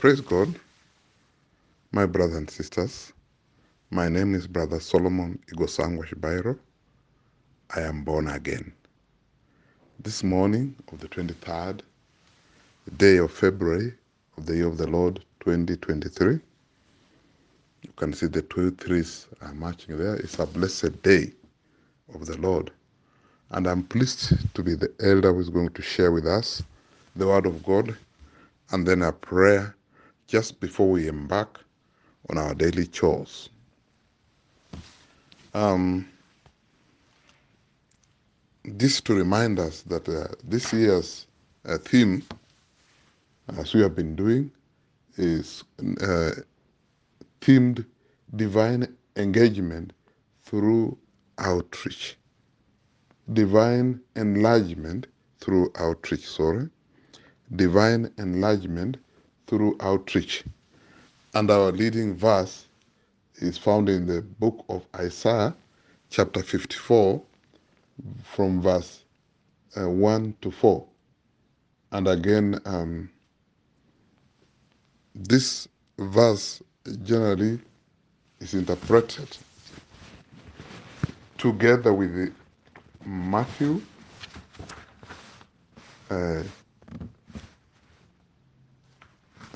Praise 0.00 0.22
God, 0.22 0.58
my 1.92 2.06
brothers 2.06 2.34
and 2.36 2.48
sisters. 2.48 3.12
My 3.90 4.08
name 4.08 4.34
is 4.34 4.46
Brother 4.46 4.80
Solomon 4.80 5.38
Igosangwa 5.52 6.06
Shibairo. 6.06 6.58
I 7.76 7.82
am 7.82 8.02
born 8.02 8.26
again. 8.28 8.72
This 10.02 10.24
morning 10.24 10.74
of 10.90 11.00
the 11.00 11.08
23rd 11.08 11.82
day 12.96 13.18
of 13.18 13.30
February 13.30 13.92
of 14.38 14.46
the 14.46 14.56
year 14.56 14.68
of 14.68 14.78
the 14.78 14.86
Lord 14.86 15.22
2023, 15.40 16.32
you 17.82 17.92
can 17.96 18.14
see 18.14 18.26
the 18.26 18.40
two 18.40 18.70
threes 18.70 19.26
are 19.42 19.52
marching 19.52 19.98
there. 19.98 20.16
It's 20.16 20.38
a 20.38 20.46
blessed 20.46 21.02
day 21.02 21.30
of 22.14 22.24
the 22.24 22.38
Lord. 22.38 22.70
And 23.50 23.66
I'm 23.66 23.82
pleased 23.82 24.54
to 24.54 24.62
be 24.62 24.74
the 24.76 24.90
elder 25.00 25.34
who 25.34 25.40
is 25.40 25.50
going 25.50 25.74
to 25.74 25.82
share 25.82 26.10
with 26.10 26.26
us 26.26 26.62
the 27.16 27.26
Word 27.26 27.44
of 27.44 27.62
God 27.62 27.94
and 28.70 28.88
then 28.88 29.02
a 29.02 29.12
prayer 29.12 29.76
just 30.30 30.60
before 30.60 30.88
we 30.88 31.08
embark 31.08 31.60
on 32.28 32.38
our 32.38 32.54
daily 32.54 32.86
chores. 32.86 33.48
Um, 35.54 36.08
this 38.64 39.00
to 39.00 39.14
remind 39.14 39.58
us 39.58 39.82
that 39.82 40.08
uh, 40.08 40.28
this 40.44 40.72
year's 40.72 41.26
uh, 41.64 41.78
theme, 41.78 42.22
as 43.58 43.74
we 43.74 43.80
have 43.80 43.96
been 43.96 44.14
doing, 44.14 44.52
is 45.16 45.64
uh, 46.00 46.30
themed 47.40 47.84
divine 48.36 48.86
engagement 49.16 49.92
through 50.44 50.96
outreach. 51.38 52.16
Divine 53.32 54.00
enlargement 54.14 55.08
through 55.40 55.72
outreach, 55.76 56.28
sorry. 56.28 56.68
Divine 57.56 58.12
enlargement 58.18 58.96
through 59.50 59.76
outreach. 59.80 60.44
And 61.34 61.50
our 61.50 61.72
leading 61.72 62.14
verse 62.16 62.66
is 63.36 63.58
found 63.58 63.88
in 63.88 64.06
the 64.06 64.22
book 64.22 64.64
of 64.68 64.86
Isaiah, 64.94 65.54
chapter 66.08 66.40
54, 66.40 67.20
from 68.22 68.62
verse 68.62 69.02
uh, 69.76 69.88
1 69.90 70.36
to 70.42 70.50
4. 70.52 70.86
And 71.90 72.06
again, 72.06 72.60
um, 72.64 73.10
this 75.16 75.66
verse 75.98 76.62
generally 77.02 77.58
is 78.38 78.54
interpreted 78.54 79.36
together 81.38 81.92
with 81.92 82.14
the 82.14 82.32
Matthew 83.04 83.82
uh, 86.08 86.42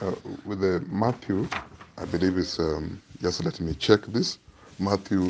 uh, 0.02 0.12
with 0.44 0.60
the 0.60 0.84
Matthew, 0.88 1.48
I 1.98 2.04
believe 2.06 2.38
it's 2.38 2.58
um, 2.58 3.00
just 3.22 3.44
let 3.44 3.60
me 3.60 3.74
check 3.74 4.02
this 4.06 4.38
Matthew 4.78 5.28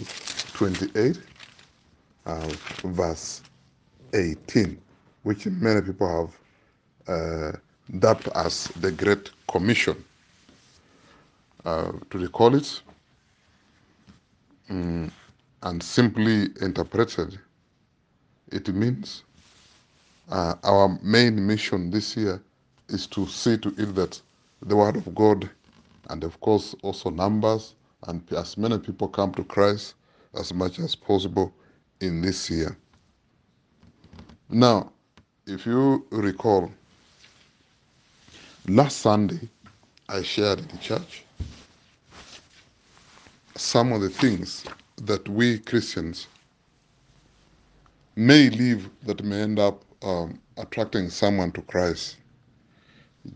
28, 0.54 1.20
uh, 2.26 2.50
verse 2.84 3.42
18, 4.14 4.80
which 5.22 5.46
many 5.46 5.82
people 5.82 6.30
have 7.06 7.14
uh, 7.54 7.56
dubbed 7.98 8.28
as 8.34 8.66
the 8.80 8.90
Great 8.92 9.30
Commission. 9.50 10.04
Uh, 11.64 11.92
to 12.10 12.18
recall 12.18 12.54
it, 12.54 12.82
mm, 14.70 15.10
and 15.62 15.82
simply 15.82 16.48
interpreted, 16.60 17.38
it 18.52 18.68
means 18.68 19.24
uh, 20.30 20.54
our 20.64 20.98
main 21.02 21.46
mission 21.46 21.90
this 21.90 22.16
year 22.16 22.42
is 22.88 23.06
to 23.06 23.26
see 23.26 23.56
to 23.58 23.68
it 23.78 23.94
that 23.94 24.20
the 24.64 24.76
Word 24.76 24.96
of 24.96 25.14
God 25.14 25.48
and, 26.08 26.24
of 26.24 26.40
course, 26.40 26.74
also 26.82 27.10
numbers 27.10 27.74
and 28.06 28.22
as 28.32 28.56
many 28.56 28.78
people 28.78 29.08
come 29.08 29.32
to 29.34 29.44
Christ 29.44 29.94
as 30.34 30.52
much 30.52 30.78
as 30.78 30.94
possible 30.94 31.52
in 32.00 32.20
this 32.22 32.50
year. 32.50 32.76
Now, 34.48 34.92
if 35.46 35.66
you 35.66 36.06
recall, 36.10 36.70
last 38.68 38.98
Sunday 38.98 39.48
I 40.08 40.22
shared 40.22 40.60
in 40.60 40.68
the 40.68 40.78
church 40.78 41.24
some 43.56 43.92
of 43.92 44.00
the 44.00 44.10
things 44.10 44.64
that 45.02 45.28
we 45.28 45.58
Christians 45.58 46.26
may 48.16 48.48
live 48.50 48.88
that 49.04 49.22
may 49.22 49.42
end 49.42 49.58
up 49.58 49.84
um, 50.02 50.38
attracting 50.56 51.08
someone 51.10 51.52
to 51.52 51.62
Christ. 51.62 52.16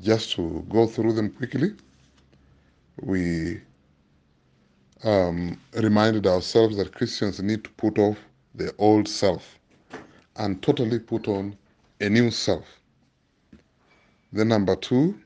Just 0.03 0.33
to 0.33 0.65
go 0.69 0.87
through 0.87 1.15
them 1.15 1.31
quickly, 1.31 1.75
we 3.01 3.61
um, 5.03 5.59
reminded 5.75 6.27
ourselves 6.27 6.77
that 6.77 6.95
Christians 6.95 7.41
need 7.41 7.65
to 7.65 7.71
put 7.71 7.99
off 7.99 8.19
the 8.55 8.75
old 8.79 9.09
self 9.09 9.59
and 10.37 10.63
totally 10.63 10.99
put 10.99 11.27
on 11.27 11.57
a 12.01 12.09
new 12.09 12.31
self. 12.31 12.67
Then, 14.33 14.49
number 14.49 14.77
two, 14.77 15.19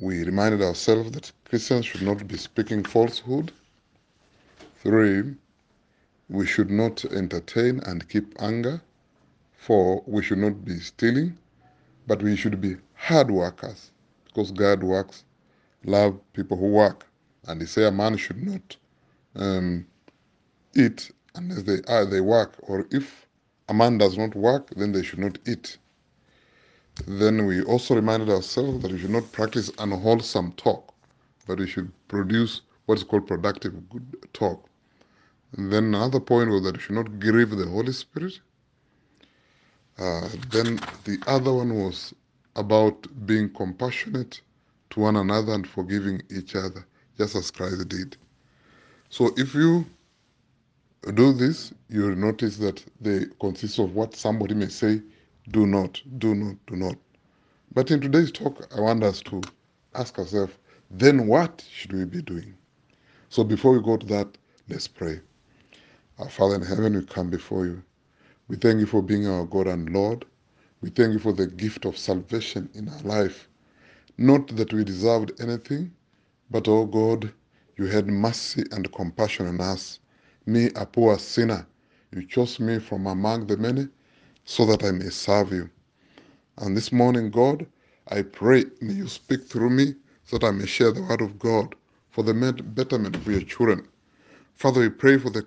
we 0.00 0.22
reminded 0.22 0.62
ourselves 0.62 1.10
that 1.12 1.32
Christians 1.44 1.86
should 1.86 2.02
not 2.02 2.26
be 2.28 2.36
speaking 2.36 2.84
falsehood. 2.84 3.52
Three, 4.82 5.34
we 6.28 6.46
should 6.46 6.70
not 6.70 7.04
entertain 7.06 7.80
and 7.80 8.08
keep 8.08 8.40
anger. 8.40 8.80
Four, 9.56 10.04
we 10.06 10.22
should 10.22 10.38
not 10.38 10.64
be 10.64 10.78
stealing, 10.78 11.36
but 12.06 12.22
we 12.22 12.36
should 12.36 12.60
be 12.60 12.76
hard 12.98 13.30
workers 13.30 13.90
because 14.26 14.50
God 14.50 14.82
works, 14.82 15.24
love 15.84 16.20
people 16.32 16.56
who 16.56 16.66
work. 16.68 17.06
And 17.46 17.60
they 17.60 17.64
say 17.64 17.86
a 17.86 17.90
man 17.90 18.16
should 18.16 18.42
not 18.42 18.76
um, 19.36 19.86
eat 20.74 21.10
unless 21.34 21.62
they 21.62 21.80
are 21.88 22.04
they 22.04 22.20
work, 22.20 22.56
or 22.62 22.86
if 22.90 23.26
a 23.68 23.74
man 23.74 23.96
does 23.98 24.18
not 24.18 24.34
work, 24.34 24.70
then 24.76 24.92
they 24.92 25.02
should 25.02 25.20
not 25.20 25.38
eat. 25.46 25.78
Then 27.06 27.46
we 27.46 27.62
also 27.62 27.94
reminded 27.94 28.28
ourselves 28.28 28.82
that 28.82 28.90
we 28.90 28.98
should 28.98 29.10
not 29.10 29.30
practice 29.30 29.70
unwholesome 29.78 30.52
talk, 30.52 30.92
but 31.46 31.58
we 31.58 31.66
should 31.68 31.92
produce 32.08 32.62
what 32.86 32.98
is 32.98 33.04
called 33.04 33.26
productive 33.26 33.88
good 33.88 34.26
talk. 34.32 34.68
And 35.56 35.72
then 35.72 35.84
another 35.94 36.20
point 36.20 36.50
was 36.50 36.64
that 36.64 36.76
we 36.76 36.82
should 36.82 36.96
not 36.96 37.20
grieve 37.20 37.50
the 37.50 37.66
Holy 37.66 37.92
Spirit. 37.92 38.40
Uh, 39.98 40.28
then 40.50 40.80
the 41.04 41.18
other 41.26 41.52
one 41.52 41.74
was 41.74 42.14
about 42.58 43.06
being 43.24 43.48
compassionate 43.54 44.40
to 44.90 45.00
one 45.00 45.16
another 45.16 45.54
and 45.54 45.66
forgiving 45.66 46.20
each 46.28 46.56
other, 46.56 46.84
just 47.16 47.36
as 47.36 47.52
Christ 47.52 47.88
did. 47.88 48.16
So 49.10 49.30
if 49.36 49.54
you 49.54 49.86
do 51.14 51.32
this, 51.32 51.72
you 51.88 52.02
will 52.02 52.16
notice 52.16 52.56
that 52.56 52.84
they 53.00 53.26
consist 53.40 53.78
of 53.78 53.94
what 53.94 54.16
somebody 54.16 54.54
may 54.54 54.68
say, 54.68 55.00
do 55.52 55.66
not, 55.66 56.02
do 56.18 56.34
not, 56.34 56.56
do 56.66 56.74
not. 56.76 56.96
But 57.74 57.92
in 57.92 58.00
today's 58.00 58.32
talk, 58.32 58.66
I 58.76 58.80
want 58.80 59.04
us 59.04 59.22
to 59.22 59.40
ask 59.94 60.18
ourselves, 60.18 60.52
then 60.90 61.28
what 61.28 61.64
should 61.72 61.92
we 61.92 62.04
be 62.04 62.22
doing? 62.22 62.54
So 63.28 63.44
before 63.44 63.72
we 63.72 63.82
go 63.82 63.96
to 63.96 64.06
that, 64.06 64.36
let's 64.68 64.88
pray. 64.88 65.20
Our 66.18 66.28
Father 66.28 66.56
in 66.56 66.62
heaven, 66.62 66.96
we 66.96 67.04
come 67.04 67.30
before 67.30 67.66
you. 67.66 67.82
We 68.48 68.56
thank 68.56 68.80
you 68.80 68.86
for 68.86 69.00
being 69.00 69.28
our 69.28 69.44
God 69.44 69.68
and 69.68 69.88
Lord. 69.90 70.24
We 70.80 70.90
thank 70.90 71.12
you 71.14 71.18
for 71.18 71.32
the 71.32 71.46
gift 71.48 71.84
of 71.86 71.98
salvation 71.98 72.70
in 72.74 72.88
our 72.88 73.02
life. 73.02 73.48
Not 74.18 74.48
that 74.56 74.72
we 74.72 74.84
deserved 74.84 75.32
anything, 75.40 75.92
but, 76.50 76.68
oh 76.68 76.86
God, 76.86 77.32
you 77.76 77.86
had 77.86 78.08
mercy 78.08 78.64
and 78.72 78.92
compassion 78.92 79.48
on 79.48 79.60
us. 79.60 80.00
Me, 80.46 80.70
a 80.76 80.86
poor 80.86 81.18
sinner, 81.18 81.66
you 82.12 82.26
chose 82.26 82.60
me 82.60 82.78
from 82.78 83.06
among 83.06 83.46
the 83.48 83.56
many 83.56 83.88
so 84.44 84.66
that 84.66 84.84
I 84.84 84.92
may 84.92 85.10
serve 85.10 85.52
you. 85.52 85.70
And 86.58 86.76
this 86.76 86.92
morning, 86.92 87.30
God, 87.30 87.66
I 88.08 88.22
pray, 88.22 88.64
may 88.80 88.94
you 88.94 89.08
speak 89.08 89.44
through 89.46 89.70
me 89.70 89.96
so 90.24 90.38
that 90.38 90.46
I 90.46 90.52
may 90.52 90.66
share 90.66 90.92
the 90.92 91.02
word 91.02 91.20
of 91.22 91.38
God 91.38 91.74
for 92.10 92.22
the 92.24 92.34
betterment 92.62 93.16
of 93.16 93.26
your 93.26 93.42
children. 93.42 93.88
Father, 94.54 94.80
we 94.80 94.90
pray 94.90 95.18
for 95.18 95.30
the 95.30 95.42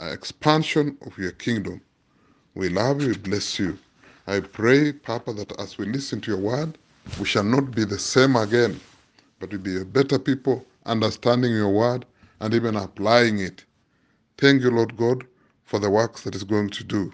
uh, 0.00 0.06
expansion 0.06 0.98
of 1.06 1.18
your 1.18 1.32
kingdom. 1.32 1.80
We 2.54 2.68
love 2.68 3.02
you, 3.02 3.08
we 3.08 3.18
bless 3.18 3.58
you. 3.58 3.78
I 4.26 4.40
pray, 4.40 4.92
Papa, 4.92 5.32
that 5.34 5.58
as 5.60 5.78
we 5.78 5.86
listen 5.86 6.20
to 6.22 6.30
your 6.32 6.40
word, 6.40 6.78
we 7.18 7.26
shall 7.26 7.44
not 7.44 7.72
be 7.72 7.84
the 7.84 7.98
same 7.98 8.36
again, 8.36 8.80
but 9.40 9.50
we'll 9.50 9.60
be 9.60 9.80
a 9.80 9.84
better 9.84 10.18
people, 10.18 10.64
understanding 10.86 11.52
your 11.52 11.70
word 11.70 12.06
and 12.40 12.54
even 12.54 12.76
applying 12.76 13.40
it. 13.40 13.64
Thank 14.38 14.62
you, 14.62 14.70
Lord 14.70 14.96
God, 14.96 15.24
for 15.64 15.78
the 15.80 15.90
works 15.90 16.22
that 16.22 16.34
is 16.34 16.44
going 16.44 16.70
to 16.70 16.84
do. 16.84 17.12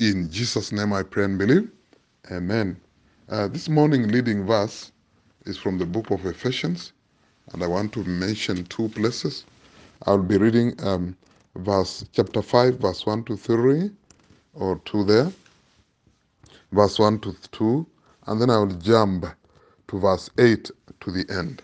In 0.00 0.30
Jesus' 0.30 0.72
name 0.72 0.92
I 0.92 1.02
pray 1.04 1.24
and 1.24 1.38
believe. 1.38 1.70
Amen. 2.30 2.76
Uh, 3.28 3.48
this 3.48 3.68
morning 3.68 4.08
leading 4.08 4.46
verse 4.46 4.92
is 5.46 5.58
from 5.58 5.78
the 5.78 5.86
book 5.86 6.10
of 6.10 6.26
Ephesians, 6.26 6.92
and 7.52 7.62
I 7.62 7.66
want 7.68 7.92
to 7.94 8.04
mention 8.04 8.64
two 8.64 8.88
places. 8.90 9.44
I'll 10.06 10.18
be 10.22 10.38
reading 10.38 10.74
um, 10.84 11.16
verse 11.56 12.04
chapter 12.12 12.42
5, 12.42 12.78
verse 12.80 13.06
1 13.06 13.24
to 13.24 13.36
3, 13.36 13.90
or 14.54 14.80
2 14.84 15.04
there, 15.04 15.32
verse 16.72 16.98
1 16.98 17.20
to 17.20 17.36
2, 17.52 17.86
and 18.26 18.40
then 18.40 18.50
I 18.50 18.58
will 18.58 18.74
jump 18.74 19.26
to 19.88 19.98
verse 19.98 20.30
8 20.38 20.70
to 21.00 21.10
the 21.10 21.24
end. 21.30 21.62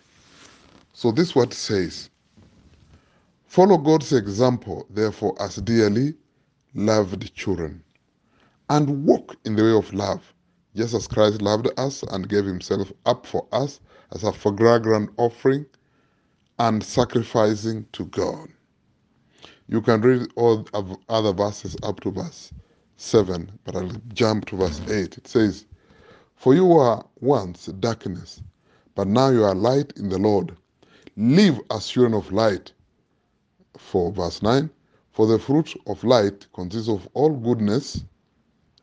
So 0.92 1.10
this 1.10 1.34
what 1.34 1.52
says. 1.54 2.10
Follow 3.46 3.78
God's 3.78 4.12
example, 4.12 4.86
therefore, 4.90 5.34
as 5.40 5.56
dearly 5.56 6.14
loved 6.74 7.34
children, 7.34 7.82
and 8.68 9.04
walk 9.06 9.34
in 9.46 9.56
the 9.56 9.62
way 9.64 9.72
of 9.72 9.92
love, 9.94 10.34
just 10.76 10.92
as 10.92 11.08
Christ 11.08 11.40
loved 11.40 11.68
us 11.78 12.02
and 12.02 12.28
gave 12.28 12.44
himself 12.44 12.92
up 13.06 13.24
for 13.24 13.46
us 13.52 13.80
as 14.12 14.22
a 14.22 14.32
fragrant 14.32 15.10
offering 15.16 15.64
and 16.58 16.84
sacrificing 16.84 17.86
to 17.92 18.04
God. 18.06 18.48
You 19.68 19.80
can 19.80 20.02
read 20.02 20.30
all 20.36 20.68
other 21.08 21.32
verses 21.32 21.76
up 21.82 22.00
to 22.00 22.10
verse 22.10 22.52
7, 23.00 23.48
but 23.64 23.76
I'll 23.76 23.92
jump 24.12 24.46
to 24.46 24.56
verse 24.56 24.80
8. 24.88 25.18
It 25.18 25.28
says, 25.28 25.66
For 26.34 26.52
you 26.52 26.66
were 26.66 27.00
once 27.20 27.66
darkness, 27.66 28.42
but 28.96 29.06
now 29.06 29.30
you 29.30 29.44
are 29.44 29.54
light 29.54 29.92
in 29.96 30.08
the 30.08 30.18
Lord. 30.18 30.56
Live 31.16 31.60
as 31.70 31.86
children 31.86 32.12
of 32.12 32.32
light. 32.32 32.72
For 33.76 34.10
verse 34.10 34.42
9, 34.42 34.68
For 35.12 35.28
the 35.28 35.38
fruit 35.38 35.72
of 35.86 36.02
light 36.02 36.48
consists 36.52 36.88
of 36.88 37.08
all 37.14 37.30
goodness, 37.30 38.02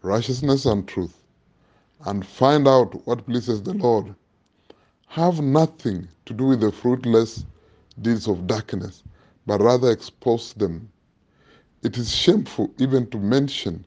righteousness, 0.02 0.66
and 0.66 0.88
truth. 0.88 1.22
And 2.06 2.26
find 2.26 2.70
out 2.70 3.06
what 3.06 3.26
pleases 3.26 3.64
the 3.64 3.74
Lord. 3.74 4.16
Have 5.08 5.42
nothing 5.42 6.08
to 6.26 6.34
do 6.34 6.46
with 6.46 6.62
the 6.62 6.72
fruitless 6.72 7.46
deeds 8.02 8.30
of 8.30 8.48
darkness, 8.48 9.04
but 9.46 9.60
rather 9.60 9.92
expose 9.92 10.54
them. 10.54 10.90
It 11.84 11.98
is 11.98 12.16
shameful 12.16 12.74
even 12.78 13.10
to 13.10 13.18
mention 13.20 13.84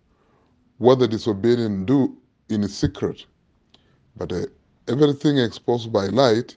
what 0.79 0.99
the 0.99 1.09
disobedient 1.09 1.87
do 1.87 2.17
in 2.49 2.67
secret, 2.69 3.27
but 4.17 4.33
uh, 4.33 4.47
everything 4.89 5.39
exposed 5.39 5.93
by 5.93 6.07
light 6.07 6.57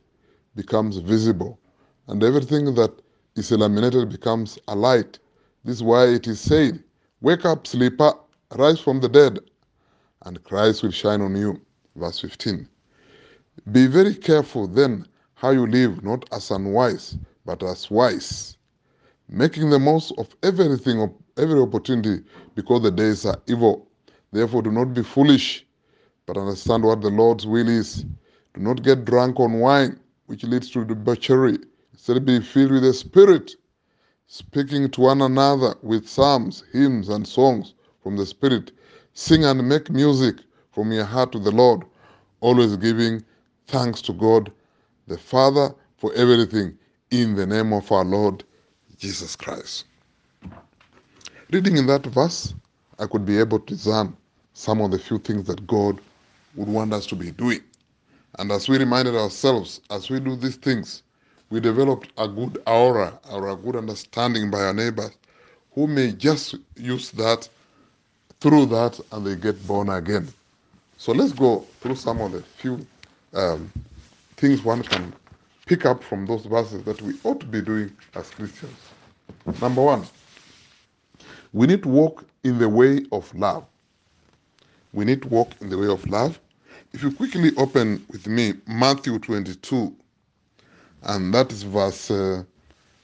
becomes 0.56 0.98
visible, 0.98 1.60
and 2.08 2.24
everything 2.24 2.74
that 2.76 2.92
is 3.36 3.52
illuminated 3.52 4.10
becomes 4.10 4.58
a 4.68 4.76
light. 4.76 5.20
This 5.64 5.78
is 5.78 5.84
why 5.84 6.06
it 6.08 6.28
is 6.28 6.40
said, 6.40 6.84
Wake 7.22 7.46
up, 7.46 7.68
sleeper, 7.68 8.14
rise 8.58 8.80
from 8.80 9.00
the 9.00 9.10
dead, 9.10 9.40
and 10.26 10.44
Christ 10.44 10.84
will 10.84 10.92
shine 10.92 11.22
on 11.22 11.36
you. 11.36 11.60
Verse 11.96 12.20
15. 12.20 12.68
Be 13.72 13.88
very 13.88 14.16
careful 14.16 14.68
then 14.68 15.06
how 15.36 15.52
you 15.52 15.68
live, 15.68 16.04
not 16.04 16.26
as 16.32 16.52
unwise, 16.52 17.18
but 17.46 17.64
as 17.64 17.90
wise, 17.92 18.58
making 19.28 19.70
the 19.70 19.80
most 19.80 20.14
of 20.18 20.36
everything, 20.44 21.02
of 21.02 21.12
every 21.38 21.60
opportunity, 21.60 22.24
because 22.56 22.82
the 22.84 22.92
days 22.92 23.26
are 23.26 23.42
evil. 23.48 23.88
Therefore, 24.32 24.62
do 24.62 24.72
not 24.72 24.94
be 24.94 25.04
foolish, 25.04 25.66
but 26.26 26.38
understand 26.38 26.84
what 26.84 27.02
the 27.02 27.10
Lord's 27.10 27.46
will 27.46 27.68
is. 27.68 28.06
Do 28.54 28.62
not 28.62 28.82
get 28.84 29.06
drunk 29.06 29.40
on 29.40 29.60
wine, 29.60 30.00
which 30.28 30.44
leads 30.44 30.70
to 30.72 30.86
debauchery. 30.86 31.58
Instead, 31.92 32.26
be 32.26 32.40
filled 32.40 32.72
with 32.72 32.84
the 32.84 32.94
Spirit, 32.94 33.56
speaking 34.28 34.90
to 34.92 35.02
one 35.02 35.22
another 35.22 35.76
with 35.82 36.08
psalms, 36.08 36.64
hymns, 36.72 37.10
and 37.10 37.28
songs 37.28 37.74
from 38.02 38.16
the 38.16 38.26
Spirit. 38.26 38.72
Sing 39.14 39.44
and 39.44 39.68
make 39.68 39.90
music 39.90 40.38
from 40.72 40.92
your 40.94 41.04
heart 41.04 41.34
to 41.34 41.40
the 41.40 41.52
Lord, 41.52 41.84
always 42.40 42.78
giving 42.78 43.24
thanks 43.68 44.02
to 44.04 44.14
God 44.14 44.52
the 45.08 45.18
Father 45.18 45.76
for 45.98 46.14
everything 46.14 46.78
in 47.12 47.36
the 47.36 47.46
name 47.46 47.74
of 47.74 47.92
our 47.92 48.06
Lord 48.06 48.46
Jesus 48.98 49.36
Christ. 49.36 49.86
Reading 51.52 51.76
in 51.76 51.88
that 51.88 52.06
verse, 52.06 52.54
I 52.98 53.08
could 53.08 53.26
be 53.26 53.38
able 53.38 53.60
to 53.60 53.74
discern 53.74 54.16
some 54.54 54.82
of 54.82 54.92
the 54.92 55.00
few 55.00 55.20
things 55.20 55.48
that 55.48 55.66
God 55.68 56.00
would 56.56 56.68
want 56.68 56.94
us 56.94 57.06
to 57.08 57.16
be 57.16 57.32
doing. 57.32 57.62
And 58.40 58.52
as 58.52 58.70
we 58.70 58.78
reminded 58.78 59.16
ourselves, 59.16 59.82
as 59.90 60.10
we 60.10 60.20
do 60.20 60.36
these 60.36 60.56
things, 60.56 61.04
we 61.50 61.60
developed 61.60 62.12
a 62.18 62.28
good 62.28 62.62
aura 62.66 63.20
or 63.30 63.50
a 63.50 63.56
good 63.56 63.76
understanding 63.76 64.50
by 64.50 64.60
our 64.60 64.74
neighbors 64.74 65.12
who 65.74 65.88
may 65.88 66.12
just 66.12 66.56
use 66.76 67.12
that 67.12 67.48
through 68.40 68.66
that 68.68 69.00
and 69.12 69.26
they 69.26 69.36
get 69.36 69.66
born 69.68 69.90
again. 69.90 70.28
So 70.98 71.12
let's 71.12 71.34
go 71.34 71.66
through 71.80 71.96
some 71.96 72.22
of 72.22 72.32
the 72.32 72.42
few 72.42 72.86
um, 73.34 73.72
things 74.38 74.64
one 74.64 74.84
can 74.84 75.14
pick 75.66 75.86
up 75.86 76.04
from 76.04 76.26
those 76.26 76.46
verses 76.46 76.84
that 76.84 77.02
we 77.02 77.14
ought 77.24 77.40
to 77.40 77.46
be 77.46 77.62
doing 77.62 77.92
as 78.16 78.30
Christians. 78.30 78.78
Number 79.62 79.82
one, 79.82 80.06
we 81.54 81.68
need 81.68 81.84
to 81.84 81.90
walk 81.90 82.26
in 82.44 82.58
the 82.58 82.70
way 82.70 83.06
of 83.12 83.34
love. 83.36 83.66
We 84.94 85.06
need 85.06 85.22
to 85.24 85.28
walk 85.30 85.52
in 85.62 85.70
the 85.70 85.78
way 85.78 85.88
of 85.88 86.06
love. 86.08 86.40
If 86.94 87.04
you 87.04 87.12
quickly 87.12 87.52
open 87.58 88.06
with 88.10 88.28
me 88.28 88.54
Matthew 88.68 89.20
22, 89.20 89.96
and 91.04 91.34
that 91.34 91.52
is 91.52 91.64
verse 91.64 92.12
uh, 92.12 92.44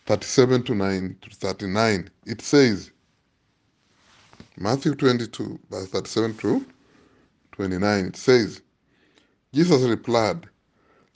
37 0.05 0.63
to 0.63 0.75
9 0.75 1.17
to 1.21 1.29
39, 1.29 2.09
it 2.25 2.41
says, 2.41 2.91
Matthew 4.57 4.95
22, 4.95 5.59
verse 5.69 5.87
37 5.89 6.37
to 6.37 6.65
29, 7.53 8.05
it 8.05 8.15
says, 8.17 8.61
Jesus 9.53 9.81
replied, 9.83 10.47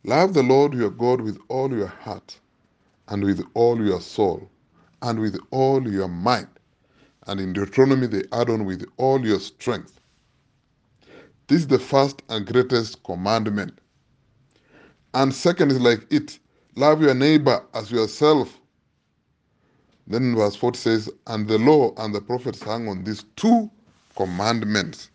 Love 0.03 0.33
the 0.33 0.43
Lord 0.43 0.73
your 0.73 0.89
God 0.89 1.21
with 1.21 1.37
all 1.47 1.71
your 1.71 1.87
heart, 1.87 2.39
and 3.09 3.23
with 3.23 3.45
all 3.53 3.83
your 3.85 4.01
soul, 4.01 4.49
and 5.01 5.19
with 5.19 5.37
all 5.51 5.87
your 5.87 6.07
mind. 6.07 6.47
And 7.27 7.39
in 7.39 7.53
Deuteronomy, 7.53 8.07
they 8.07 8.23
add 8.31 8.49
on 8.49 8.65
with 8.65 8.85
all 8.97 9.23
your 9.25 9.39
strength. 9.39 10.00
This 11.51 11.63
is 11.63 11.67
the 11.67 11.79
first 11.79 12.21
and 12.29 12.45
greatest 12.47 13.03
commandment. 13.03 13.77
And 15.13 15.33
second 15.33 15.69
is 15.71 15.81
like 15.81 16.07
it 16.09 16.39
love 16.77 17.01
your 17.01 17.13
neighbor 17.13 17.61
as 17.73 17.91
yourself. 17.91 18.57
Then 20.07 20.33
verse 20.33 20.55
40 20.55 20.77
says, 20.77 21.09
And 21.27 21.49
the 21.49 21.57
law 21.57 21.93
and 21.97 22.15
the 22.15 22.21
prophets 22.21 22.63
hang 22.63 22.87
on 22.87 23.03
these 23.03 23.25
two 23.35 23.69
commandments. 24.15 25.09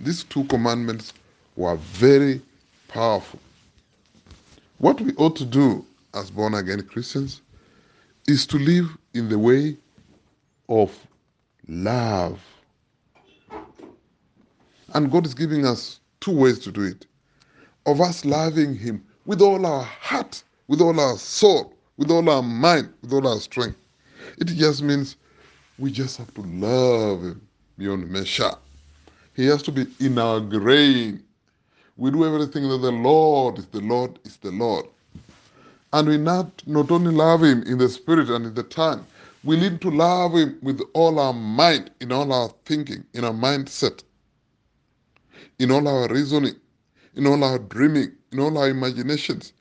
These 0.00 0.24
two 0.24 0.44
commandments 0.44 1.12
were 1.56 1.76
very 1.76 2.40
powerful. 2.88 3.40
What 4.78 4.98
we 4.98 5.12
ought 5.16 5.36
to 5.36 5.44
do 5.44 5.84
as 6.14 6.30
born 6.30 6.54
again 6.54 6.80
Christians 6.84 7.42
is 8.26 8.46
to 8.46 8.56
live 8.58 8.96
in 9.12 9.28
the 9.28 9.38
way 9.38 9.76
of 10.70 10.98
love. 11.68 12.40
And 14.94 15.10
God 15.10 15.26
is 15.26 15.34
giving 15.34 15.64
us 15.66 16.00
two 16.20 16.32
ways 16.32 16.58
to 16.60 16.72
do 16.72 16.82
it 16.82 17.06
of 17.86 18.00
us 18.00 18.24
loving 18.24 18.74
Him 18.74 19.04
with 19.26 19.40
all 19.40 19.66
our 19.66 19.82
heart, 19.82 20.42
with 20.68 20.80
all 20.80 20.98
our 21.00 21.16
soul, 21.16 21.74
with 21.96 22.10
all 22.10 22.28
our 22.28 22.42
mind, 22.42 22.92
with 23.02 23.12
all 23.12 23.26
our 23.26 23.40
strength. 23.40 23.76
It 24.38 24.44
just 24.46 24.82
means 24.82 25.16
we 25.78 25.90
just 25.90 26.16
have 26.18 26.32
to 26.34 26.42
love 26.42 27.22
Him 27.22 27.48
beyond 27.78 28.08
measure. 28.10 28.52
He 29.34 29.46
has 29.46 29.62
to 29.64 29.72
be 29.72 29.86
in 29.98 30.18
our 30.18 30.40
grain. 30.40 31.22
We 31.96 32.10
do 32.10 32.24
everything 32.24 32.68
that 32.68 32.78
the 32.78 32.92
Lord 32.92 33.58
is 33.58 33.66
the 33.66 33.80
Lord 33.80 34.18
is 34.24 34.36
the 34.36 34.50
Lord. 34.50 34.86
And 35.92 36.08
we 36.08 36.18
not, 36.18 36.66
not 36.66 36.90
only 36.90 37.12
love 37.12 37.42
Him 37.42 37.62
in 37.64 37.78
the 37.78 37.88
spirit 37.88 38.30
and 38.30 38.46
in 38.46 38.54
the 38.54 38.62
tongue, 38.62 39.04
we 39.44 39.56
need 39.56 39.80
to 39.80 39.90
love 39.90 40.34
Him 40.34 40.58
with 40.62 40.80
all 40.94 41.18
our 41.18 41.32
mind, 41.32 41.90
in 42.00 42.12
all 42.12 42.32
our 42.32 42.50
thinking, 42.64 43.04
in 43.14 43.24
our 43.24 43.32
mindset, 43.32 44.02
in 45.62 45.70
all 45.70 45.86
our 45.86 46.08
reasoning, 46.08 46.56
in 47.14 47.26
all 47.26 47.42
our 47.44 47.58
dreaming, 47.60 48.12
in 48.32 48.40
all 48.40 48.58
our 48.58 48.68
imaginations. 48.68 49.52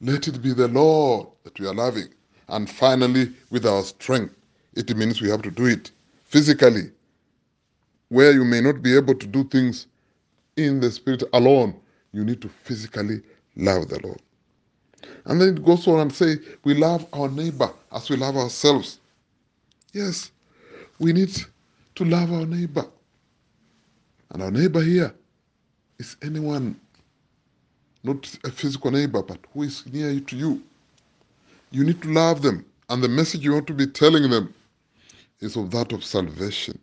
Let 0.00 0.26
it 0.26 0.42
be 0.42 0.52
the 0.52 0.66
Lord 0.68 1.28
that 1.44 1.58
we 1.60 1.66
are 1.66 1.74
loving. 1.74 2.08
And 2.48 2.68
finally, 2.68 3.32
with 3.50 3.64
our 3.64 3.82
strength. 3.84 4.34
It 4.74 4.96
means 4.96 5.20
we 5.20 5.30
have 5.30 5.42
to 5.42 5.50
do 5.50 5.66
it 5.66 5.92
physically, 6.24 6.90
where 8.08 8.32
you 8.32 8.44
may 8.44 8.60
not 8.60 8.82
be 8.82 8.96
able 8.96 9.14
to 9.14 9.26
do 9.26 9.44
things 9.44 9.86
in 10.56 10.80
the 10.80 10.90
spirit 10.90 11.22
alone, 11.32 11.74
you 12.12 12.24
need 12.24 12.42
to 12.42 12.48
physically 12.48 13.22
love 13.56 13.88
the 13.88 14.00
Lord. 14.04 14.20
And 15.26 15.40
then 15.40 15.48
it 15.56 15.64
goes 15.64 15.86
on 15.86 16.00
and 16.00 16.12
say, 16.12 16.36
we 16.64 16.74
love 16.74 17.06
our 17.12 17.28
neighbor 17.28 17.72
as 17.92 18.10
we 18.10 18.16
love 18.16 18.36
ourselves. 18.36 18.98
Yes, 19.92 20.32
we 20.98 21.12
need 21.12 21.30
to 21.94 22.04
love 22.04 22.32
our 22.32 22.46
neighbor. 22.46 22.86
And 24.30 24.42
our 24.42 24.50
neighbor 24.50 24.82
here 24.82 25.14
is 25.98 26.16
anyone, 26.22 26.78
not 28.04 28.38
a 28.44 28.50
physical 28.50 28.90
neighbor, 28.90 29.22
but 29.22 29.38
who 29.52 29.62
is 29.64 29.84
near 29.92 30.18
to 30.20 30.36
you. 30.36 30.62
You 31.70 31.84
need 31.84 32.00
to 32.02 32.12
love 32.12 32.42
them. 32.42 32.64
And 32.88 33.02
the 33.02 33.08
message 33.08 33.44
you 33.44 33.52
want 33.52 33.66
to 33.66 33.74
be 33.74 33.86
telling 33.86 34.30
them 34.30 34.54
is 35.40 35.56
of 35.56 35.70
that 35.72 35.92
of 35.92 36.04
salvation. 36.04 36.78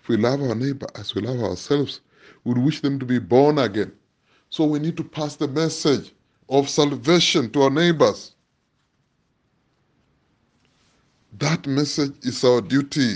If 0.00 0.08
we 0.08 0.16
love 0.16 0.40
our 0.42 0.54
neighbor 0.54 0.86
as 0.94 1.14
we 1.14 1.22
love 1.22 1.40
ourselves, 1.40 2.00
we 2.44 2.54
wish 2.54 2.80
them 2.80 2.98
to 3.00 3.06
be 3.06 3.18
born 3.18 3.58
again. 3.58 3.92
So 4.50 4.64
we 4.64 4.78
need 4.78 4.96
to 4.98 5.04
pass 5.04 5.36
the 5.36 5.48
message 5.48 6.12
of 6.48 6.68
salvation 6.68 7.50
to 7.50 7.62
our 7.62 7.70
neighbors. 7.70 8.34
That 11.38 11.66
message 11.66 12.14
is 12.22 12.44
our 12.44 12.60
duty. 12.60 13.14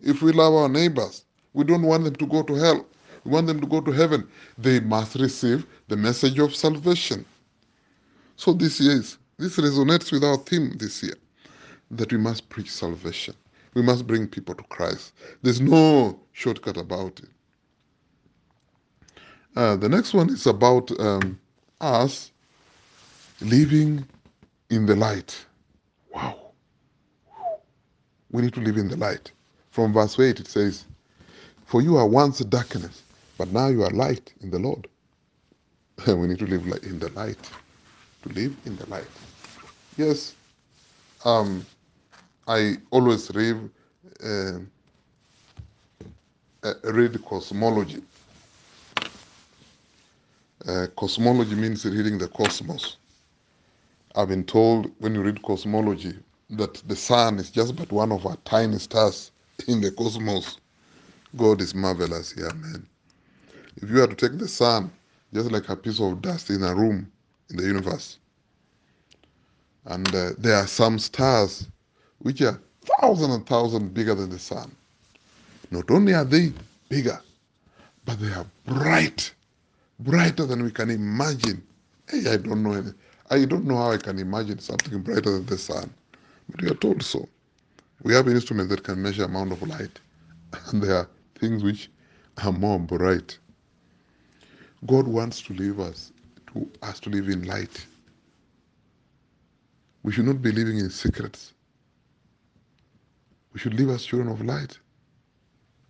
If 0.00 0.22
we 0.22 0.32
love 0.32 0.54
our 0.54 0.68
neighbors, 0.68 1.24
we 1.52 1.64
don't 1.64 1.82
want 1.82 2.04
them 2.04 2.16
to 2.16 2.26
go 2.26 2.42
to 2.42 2.54
hell. 2.54 2.86
We 3.24 3.30
want 3.30 3.46
them 3.46 3.60
to 3.60 3.66
go 3.66 3.80
to 3.80 3.92
heaven. 3.92 4.26
They 4.58 4.80
must 4.80 5.14
receive 5.14 5.66
the 5.88 5.96
message 5.96 6.38
of 6.38 6.54
salvation. 6.54 7.24
So 8.36 8.52
this 8.52 8.80
is, 8.80 9.18
this 9.38 9.56
resonates 9.56 10.10
with 10.10 10.24
our 10.24 10.36
theme 10.38 10.76
this 10.78 11.02
year 11.02 11.14
that 11.92 12.10
we 12.10 12.18
must 12.18 12.48
preach 12.48 12.70
salvation. 12.70 13.34
We 13.74 13.82
must 13.82 14.06
bring 14.06 14.26
people 14.26 14.54
to 14.54 14.62
Christ. 14.64 15.12
There's 15.42 15.60
no 15.60 16.18
shortcut 16.32 16.76
about 16.76 17.20
it. 17.20 17.28
Uh, 19.54 19.76
the 19.76 19.88
next 19.88 20.14
one 20.14 20.30
is 20.30 20.46
about 20.46 20.90
um, 20.98 21.38
us 21.80 22.32
living 23.40 24.06
in 24.70 24.86
the 24.86 24.96
light. 24.96 25.44
Wow. 26.14 26.52
We 28.30 28.42
need 28.42 28.54
to 28.54 28.60
live 28.60 28.78
in 28.78 28.88
the 28.88 28.96
light. 28.96 29.30
From 29.70 29.92
verse 29.92 30.18
8, 30.18 30.40
it 30.40 30.46
says, 30.48 30.86
For 31.66 31.82
you 31.82 31.96
are 31.96 32.06
once 32.06 32.38
darkness, 32.40 33.02
but 33.42 33.52
now 33.52 33.66
you 33.66 33.82
are 33.82 33.90
light 33.90 34.32
in 34.40 34.52
the 34.52 34.58
Lord. 34.60 34.86
And 36.06 36.20
we 36.20 36.28
need 36.28 36.38
to 36.38 36.46
live 36.46 36.64
in 36.84 37.00
the 37.00 37.08
light. 37.08 37.50
To 38.22 38.28
live 38.28 38.56
in 38.66 38.76
the 38.76 38.88
light. 38.88 39.08
Yes, 39.96 40.36
um, 41.24 41.66
I 42.46 42.76
always 42.92 43.32
read, 43.34 43.68
uh, 44.24 44.58
uh, 46.62 46.74
read 46.84 47.20
cosmology. 47.24 48.04
Uh, 50.64 50.86
cosmology 50.96 51.56
means 51.56 51.84
reading 51.84 52.18
the 52.18 52.28
cosmos. 52.28 52.96
I've 54.14 54.28
been 54.28 54.44
told 54.44 54.92
when 55.00 55.16
you 55.16 55.22
read 55.22 55.42
cosmology 55.42 56.14
that 56.50 56.74
the 56.86 56.94
sun 56.94 57.40
is 57.40 57.50
just 57.50 57.74
but 57.74 57.90
one 57.90 58.12
of 58.12 58.24
our 58.24 58.36
tiny 58.44 58.78
stars 58.78 59.32
in 59.66 59.80
the 59.80 59.90
cosmos. 59.90 60.58
God 61.36 61.60
is 61.60 61.74
marvelous 61.74 62.30
here, 62.30 62.54
man. 62.54 62.86
If 63.76 63.90
you 63.90 63.98
had 64.00 64.10
to 64.10 64.16
take 64.16 64.38
the 64.38 64.48
sun, 64.48 64.92
just 65.32 65.50
like 65.50 65.68
a 65.68 65.76
piece 65.76 66.00
of 66.00 66.22
dust 66.22 66.50
in 66.50 66.62
a 66.62 66.74
room 66.74 67.10
in 67.50 67.56
the 67.56 67.64
universe, 67.64 68.18
and 69.86 70.14
uh, 70.14 70.30
there 70.38 70.56
are 70.56 70.66
some 70.66 70.98
stars 70.98 71.68
which 72.20 72.42
are 72.42 72.60
thousand 73.00 73.30
and 73.32 73.46
thousand 73.46 73.94
bigger 73.94 74.14
than 74.14 74.30
the 74.30 74.38
sun. 74.38 74.72
Not 75.70 75.90
only 75.90 76.14
are 76.14 76.24
they 76.24 76.52
bigger, 76.88 77.20
but 78.04 78.20
they 78.20 78.32
are 78.32 78.46
bright, 78.66 79.34
brighter 80.00 80.46
than 80.46 80.62
we 80.62 80.70
can 80.70 80.90
imagine. 80.90 81.62
Hey, 82.08 82.28
I 82.30 82.36
don't 82.38 82.62
know 82.62 82.72
any, 82.74 82.90
I 83.30 83.44
don't 83.46 83.66
know 83.66 83.76
how 83.76 83.92
I 83.92 83.98
can 83.98 84.18
imagine 84.18 84.58
something 84.60 85.00
brighter 85.02 85.32
than 85.32 85.46
the 85.46 85.58
sun, 85.58 85.92
but 86.48 86.62
we 86.62 86.70
are 86.70 86.74
told 86.74 87.02
so. 87.02 87.28
We 88.02 88.14
have 88.14 88.28
instruments 88.28 88.70
that 88.74 88.84
can 88.84 89.02
measure 89.02 89.24
amount 89.24 89.52
of 89.52 89.62
light, 89.62 90.00
and 90.68 90.82
there 90.82 90.96
are 90.96 91.08
things 91.40 91.62
which 91.64 91.90
are 92.44 92.52
more 92.52 92.78
bright. 92.78 93.38
God 94.86 95.06
wants 95.06 95.40
to 95.42 95.54
leave 95.54 95.78
us, 95.80 96.12
to 96.52 96.68
us 96.82 97.00
to 97.00 97.10
live 97.10 97.28
in 97.28 97.44
light. 97.44 97.86
We 100.02 100.12
should 100.12 100.26
not 100.26 100.42
be 100.42 100.52
living 100.52 100.78
in 100.78 100.90
secrets. 100.90 101.52
We 103.52 103.60
should 103.60 103.74
live 103.74 103.90
as 103.90 104.04
children 104.04 104.30
of 104.30 104.44
light. 104.44 104.78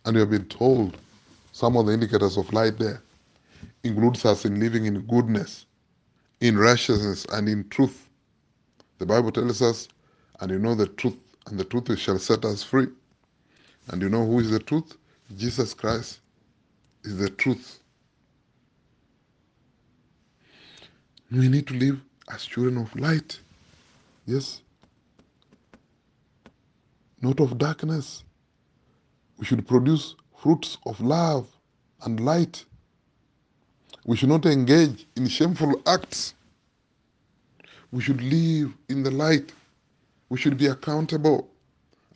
And 0.04 0.14
we 0.14 0.20
have 0.20 0.30
been 0.30 0.46
told 0.46 0.98
some 1.52 1.76
of 1.76 1.86
the 1.86 1.92
indicators 1.92 2.36
of 2.36 2.52
light 2.52 2.78
there 2.78 3.02
includes 3.84 4.24
us 4.24 4.44
in 4.44 4.60
living 4.60 4.86
in 4.86 5.00
goodness, 5.02 5.66
in 6.40 6.58
righteousness, 6.58 7.26
and 7.32 7.48
in 7.48 7.68
truth. 7.68 8.08
The 8.98 9.06
Bible 9.06 9.32
tells 9.32 9.62
us, 9.62 9.88
and 10.40 10.50
you 10.50 10.58
know 10.58 10.74
the 10.74 10.86
truth, 10.88 11.16
and 11.46 11.58
the 11.58 11.64
truth 11.64 11.98
shall 11.98 12.18
set 12.18 12.44
us 12.44 12.62
free. 12.62 12.88
And 13.88 14.02
you 14.02 14.08
know 14.08 14.24
who 14.26 14.40
is 14.40 14.50
the 14.50 14.58
truth? 14.58 14.96
Jesus 15.36 15.74
Christ 15.74 16.20
is 17.04 17.16
the 17.18 17.30
truth. 17.30 17.81
We 21.32 21.48
need 21.48 21.66
to 21.68 21.74
live 21.74 21.98
as 22.30 22.44
children 22.44 22.76
of 22.76 22.94
light. 22.94 23.40
Yes. 24.26 24.60
Not 27.22 27.40
of 27.40 27.56
darkness. 27.56 28.22
We 29.38 29.46
should 29.46 29.66
produce 29.66 30.14
fruits 30.42 30.76
of 30.84 31.00
love 31.00 31.48
and 32.02 32.20
light. 32.20 32.62
We 34.04 34.16
should 34.16 34.28
not 34.28 34.44
engage 34.44 35.06
in 35.16 35.26
shameful 35.26 35.80
acts. 35.86 36.34
We 37.92 38.02
should 38.02 38.20
live 38.20 38.74
in 38.90 39.02
the 39.02 39.10
light. 39.10 39.52
We 40.28 40.38
should 40.38 40.58
be 40.58 40.66
accountable. 40.66 41.48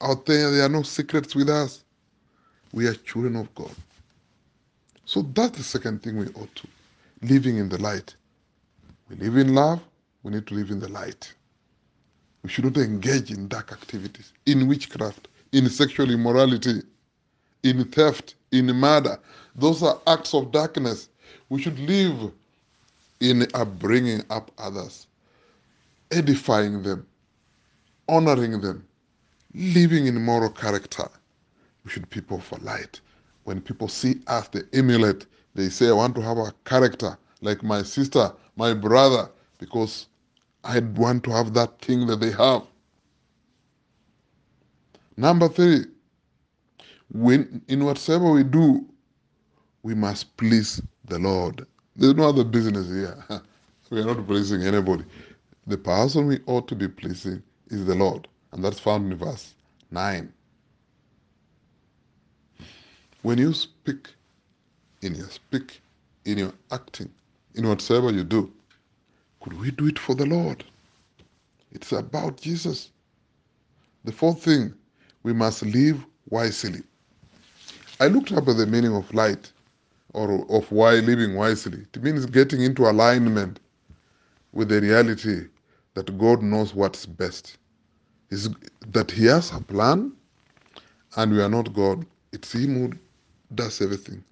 Out 0.02 0.26
there, 0.26 0.50
there 0.50 0.66
are 0.66 0.68
no 0.68 0.82
secrets 0.82 1.34
with 1.34 1.48
us. 1.48 1.84
We 2.74 2.86
are 2.86 2.94
children 2.94 3.36
of 3.36 3.54
God. 3.54 3.74
So 5.06 5.22
that's 5.22 5.56
the 5.56 5.64
second 5.64 6.02
thing 6.02 6.18
we 6.18 6.26
ought 6.28 6.54
to 6.56 6.68
living 7.22 7.56
in 7.56 7.70
the 7.70 7.78
light. 7.78 8.14
We 9.08 9.16
live 9.16 9.36
in 9.36 9.54
love, 9.54 9.80
we 10.22 10.32
need 10.32 10.46
to 10.48 10.54
live 10.54 10.70
in 10.70 10.80
the 10.80 10.88
light. 10.88 11.32
We 12.42 12.50
should 12.50 12.64
not 12.64 12.76
engage 12.76 13.30
in 13.30 13.46
dark 13.48 13.72
activities, 13.72 14.32
in 14.46 14.66
witchcraft, 14.66 15.28
in 15.52 15.68
sexual 15.68 16.10
immorality, 16.10 16.82
in 17.62 17.84
theft, 17.84 18.34
in 18.52 18.66
murder. 18.66 19.18
Those 19.54 19.82
are 19.82 20.00
acts 20.06 20.34
of 20.34 20.50
darkness. 20.50 21.08
We 21.48 21.62
should 21.62 21.78
live 21.78 22.32
in 23.20 23.46
bringing 23.78 24.22
up 24.30 24.50
others, 24.58 25.06
edifying 26.10 26.82
them, 26.82 27.06
honoring 28.08 28.60
them, 28.60 28.86
living 29.54 30.06
in 30.06 30.20
moral 30.22 30.50
character. 30.50 31.08
We 31.84 31.90
should 31.90 32.10
people 32.10 32.40
for 32.40 32.58
light. 32.58 33.00
When 33.44 33.60
people 33.60 33.88
see 33.88 34.16
us, 34.26 34.48
they 34.48 34.62
emulate. 34.72 35.26
They 35.54 35.68
say, 35.68 35.88
I 35.88 35.92
want 35.92 36.16
to 36.16 36.22
have 36.22 36.38
a 36.38 36.52
character 36.64 37.16
like 37.40 37.62
my 37.62 37.82
sister, 37.82 38.32
my 38.56 38.74
brother, 38.74 39.30
because 39.58 40.06
I 40.64 40.80
want 40.80 41.24
to 41.24 41.30
have 41.30 41.54
that 41.54 41.80
thing 41.80 42.06
that 42.08 42.16
they 42.20 42.32
have. 42.32 42.62
Number 45.16 45.48
three, 45.48 45.84
when 47.12 47.62
in 47.68 47.84
whatever 47.84 48.30
we 48.30 48.42
do, 48.42 48.84
we 49.82 49.94
must 49.94 50.36
please 50.36 50.82
the 51.04 51.18
Lord. 51.18 51.66
There's 51.94 52.14
no 52.14 52.28
other 52.28 52.44
business 52.44 52.88
here. 52.88 53.16
we 53.90 54.00
are 54.00 54.06
not 54.06 54.26
pleasing 54.26 54.62
anybody. 54.62 55.04
The 55.66 55.78
person 55.78 56.26
we 56.26 56.40
ought 56.46 56.68
to 56.68 56.74
be 56.74 56.88
pleasing 56.88 57.42
is 57.68 57.86
the 57.86 57.94
Lord. 57.94 58.28
And 58.52 58.64
that's 58.64 58.80
found 58.80 59.10
in 59.12 59.18
verse 59.18 59.54
9. 59.90 60.32
When 63.22 63.38
you 63.38 63.52
speak, 63.52 64.08
in 65.02 65.14
your 65.14 65.28
speak, 65.28 65.80
in 66.24 66.38
your 66.38 66.52
acting, 66.70 67.10
in 67.56 67.68
whatsoever 67.68 68.10
you 68.10 68.24
do, 68.24 68.52
could 69.40 69.58
we 69.60 69.70
do 69.70 69.86
it 69.86 69.98
for 69.98 70.14
the 70.14 70.26
Lord? 70.26 70.64
It's 71.72 71.92
about 71.92 72.40
Jesus. 72.40 72.90
The 74.04 74.12
fourth 74.12 74.42
thing, 74.42 74.74
we 75.22 75.32
must 75.32 75.62
live 75.64 76.04
wisely. 76.30 76.80
I 78.00 78.08
looked 78.08 78.32
up 78.32 78.48
at 78.48 78.56
the 78.56 78.66
meaning 78.66 78.94
of 78.94 79.12
light 79.14 79.52
or 80.12 80.44
of 80.50 80.70
why 80.70 80.94
living 80.96 81.34
wisely. 81.34 81.86
It 81.94 82.02
means 82.02 82.26
getting 82.26 82.62
into 82.62 82.88
alignment 82.88 83.60
with 84.52 84.68
the 84.68 84.80
reality 84.80 85.46
that 85.94 86.16
God 86.18 86.42
knows 86.42 86.74
what's 86.74 87.06
best. 87.06 87.58
Is 88.30 88.50
that 88.88 89.10
He 89.10 89.26
has 89.26 89.52
a 89.52 89.60
plan 89.60 90.12
and 91.16 91.32
we 91.32 91.42
are 91.42 91.48
not 91.48 91.72
God. 91.74 92.06
It's 92.32 92.52
Him 92.52 92.74
who 92.74 92.92
does 93.54 93.80
everything. 93.80 94.22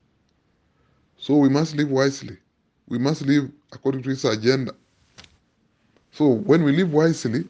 So 1.19 1.37
we 1.37 1.49
must 1.49 1.77
live 1.77 1.91
wisely. 1.91 2.37
We 2.89 2.99
must 2.99 3.23
live 3.23 3.51
according 3.73 4.03
to 4.05 4.11
His 4.11 4.25
agenda. 4.25 4.75
So 6.13 6.29
when 6.29 6.63
we 6.65 6.73
live 6.73 6.93
wisely, 6.93 7.45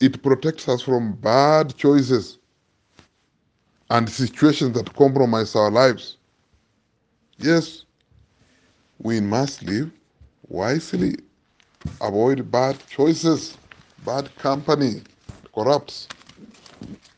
it 0.00 0.22
protects 0.22 0.68
us 0.68 0.82
from 0.82 1.14
bad 1.16 1.76
choices 1.76 2.38
and 3.90 4.08
situations 4.08 4.74
that 4.74 4.94
compromise 4.94 5.54
our 5.56 5.70
lives. 5.70 6.16
Yes, 7.38 7.84
we 8.98 9.20
must 9.20 9.62
live 9.62 9.90
wisely, 10.48 11.16
avoid 12.00 12.50
bad 12.50 12.78
choices, 12.88 13.56
bad 14.04 14.34
company, 14.36 15.02
corrupts. 15.54 16.08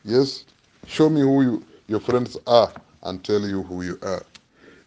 Yes, 0.05 0.45
show 0.87 1.09
me 1.09 1.21
who 1.21 1.43
you, 1.43 1.65
your 1.89 2.01
friends 2.01 2.37
are 2.47 2.73
and 3.05 3.23
tell 3.25 3.41
you 3.47 3.63
who 3.63 3.83
you 3.83 3.99
are. 4.03 4.23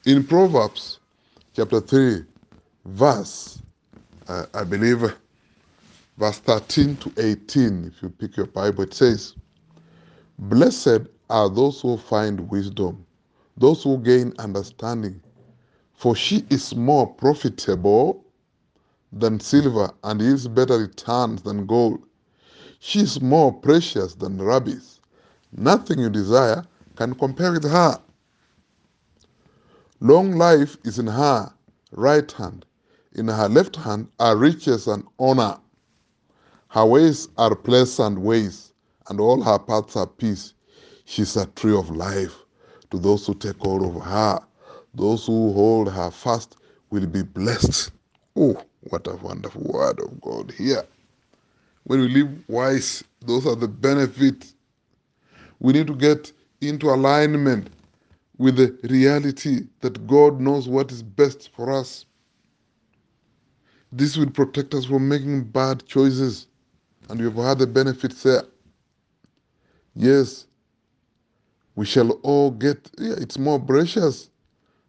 In 0.06 0.24
Proverbs 0.26 1.00
chapter 1.56 1.80
3, 1.82 2.26
verse, 2.86 3.62
uh, 4.28 4.46
I 4.54 4.64
believe, 4.64 5.02
verse 6.18 6.40
13 6.40 6.98
to 6.98 7.14
18, 7.18 7.92
if 7.96 8.04
you 8.04 8.10
pick 8.10 8.38
your 8.38 8.48
Bible, 8.48 8.84
it 8.84 8.94
says, 8.94 9.36
Blessed 10.40 11.02
are 11.30 11.50
those 11.50 11.82
who 11.82 11.98
find 11.98 12.50
wisdom, 12.50 13.06
those 13.58 13.84
who 13.84 13.98
gain 14.00 14.34
understanding, 14.40 15.22
for 15.94 16.16
she 16.16 16.46
is 16.50 16.76
more 16.76 17.08
profitable 17.08 18.26
than 19.12 19.40
silver 19.40 19.92
and 20.04 20.22
yields 20.22 20.48
better 20.48 20.78
returns 20.80 21.42
than 21.44 21.66
gold. 21.66 22.04
She 22.80 23.00
is 23.02 23.22
more 23.22 23.54
precious 23.54 24.16
than 24.16 24.38
rubies. 24.38 25.00
Nothing 25.54 26.00
you 26.00 26.10
desire 26.10 26.66
can 26.96 27.16
compare 27.16 27.54
with 27.54 27.64
her. 27.64 28.00
Long 30.02 30.34
life 30.38 30.78
is 30.84 31.00
in 31.00 31.08
her 31.08 31.52
right 31.92 32.32
hand. 32.32 32.66
In 33.16 33.30
her 33.30 33.48
left 33.48 33.78
hand 33.78 34.10
are 34.20 34.36
riches 34.36 34.88
and 34.88 35.06
honor. 35.20 35.58
Her 36.68 36.86
ways 36.86 37.30
are 37.38 37.56
pleasant 37.56 38.20
ways, 38.20 38.74
and 39.08 39.22
all 39.22 39.42
her 39.42 39.58
paths 39.58 39.96
are 39.96 40.06
peace. 40.08 40.54
She's 41.06 41.38
a 41.38 41.46
tree 41.46 41.76
of 41.76 41.96
life 41.96 42.36
to 42.92 43.00
those 43.00 43.26
who 43.26 43.34
take 43.34 43.58
hold 43.60 43.84
of 43.84 44.04
her. 44.04 44.40
Those 44.94 45.26
who 45.28 45.54
hold 45.54 45.92
her 45.94 46.12
fast 46.12 46.58
will 46.90 47.08
be 47.08 47.24
blessed. 47.24 47.92
Oh, 48.36 48.62
what 48.82 49.08
a 49.08 49.16
wonderful 49.16 49.62
word 49.64 50.02
of 50.02 50.20
God 50.20 50.52
here. 50.52 50.84
When 51.86 52.02
we 52.02 52.10
live 52.10 52.44
wise, 52.50 53.02
those 53.22 53.48
are 53.48 53.56
the 53.56 53.70
benefits. 53.70 54.56
We 55.62 55.72
need 55.72 55.88
to 55.88 55.96
get 55.96 56.34
into 56.60 56.90
alignment 56.90 57.70
with 58.38 58.58
the 58.58 58.78
reality 58.90 59.68
that 59.80 60.06
God 60.06 60.42
knows 60.42 60.68
what 60.68 60.92
is 60.92 61.02
best 61.02 61.52
for 61.56 61.72
us. 61.72 62.06
This 63.98 64.18
will 64.18 64.30
protect 64.30 64.74
us 64.74 64.86
from 64.86 65.08
making 65.08 65.46
bad 65.46 65.86
choices. 65.86 66.48
And 67.08 67.22
we've 67.22 67.34
had 67.34 67.60
the 67.60 67.68
benefits 67.68 68.24
there. 68.24 68.44
Yes, 69.96 70.48
we 71.78 71.86
shall 71.86 72.12
all 72.24 72.52
get, 72.52 72.92
yeah, 72.98 73.14
it's 73.18 73.38
more 73.38 73.58
precious. 73.58 74.30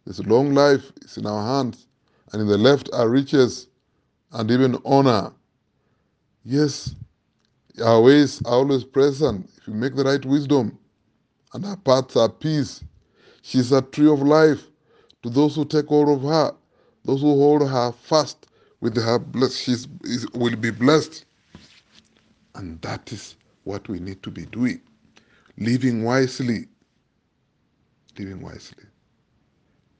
This 0.05 0.19
long 0.19 0.53
life 0.53 0.91
is 1.03 1.17
in 1.17 1.25
our 1.25 1.41
hands, 1.41 1.87
and 2.33 2.41
in 2.41 2.47
the 2.49 2.57
left 2.57 2.89
are 2.91 3.07
riches 3.07 3.67
and 4.33 4.51
even 4.51 4.77
honor. 4.83 5.31
Yes, 6.43 6.93
our 7.81 8.01
ways 8.01 8.41
are 8.45 8.55
always 8.55 8.83
present 8.83 9.49
if 9.57 9.67
you 9.67 9.73
make 9.73 9.95
the 9.95 10.03
right 10.03 10.25
wisdom, 10.25 10.77
and 11.53 11.65
our 11.65 11.77
paths 11.77 12.17
are 12.17 12.29
peace. 12.29 12.83
She 13.41 13.59
is 13.59 13.71
a 13.71 13.81
tree 13.81 14.09
of 14.09 14.21
life 14.21 14.63
to 15.23 15.29
those 15.29 15.55
who 15.55 15.63
take 15.63 15.87
hold 15.87 16.09
of 16.09 16.23
her, 16.23 16.53
those 17.05 17.21
who 17.21 17.33
hold 17.37 17.69
her 17.69 17.93
fast 17.93 18.46
with 18.81 18.95
her 18.97 19.19
bless, 19.19 19.55
she 19.57 19.75
will 20.33 20.55
be 20.55 20.71
blessed. 20.71 21.25
And 22.55 22.81
that 22.81 23.11
is 23.11 23.35
what 23.63 23.87
we 23.89 23.99
need 23.99 24.23
to 24.23 24.31
be 24.31 24.45
doing. 24.47 24.81
Living 25.57 26.03
wisely. 26.03 26.67
Living 28.17 28.41
wisely. 28.41 28.85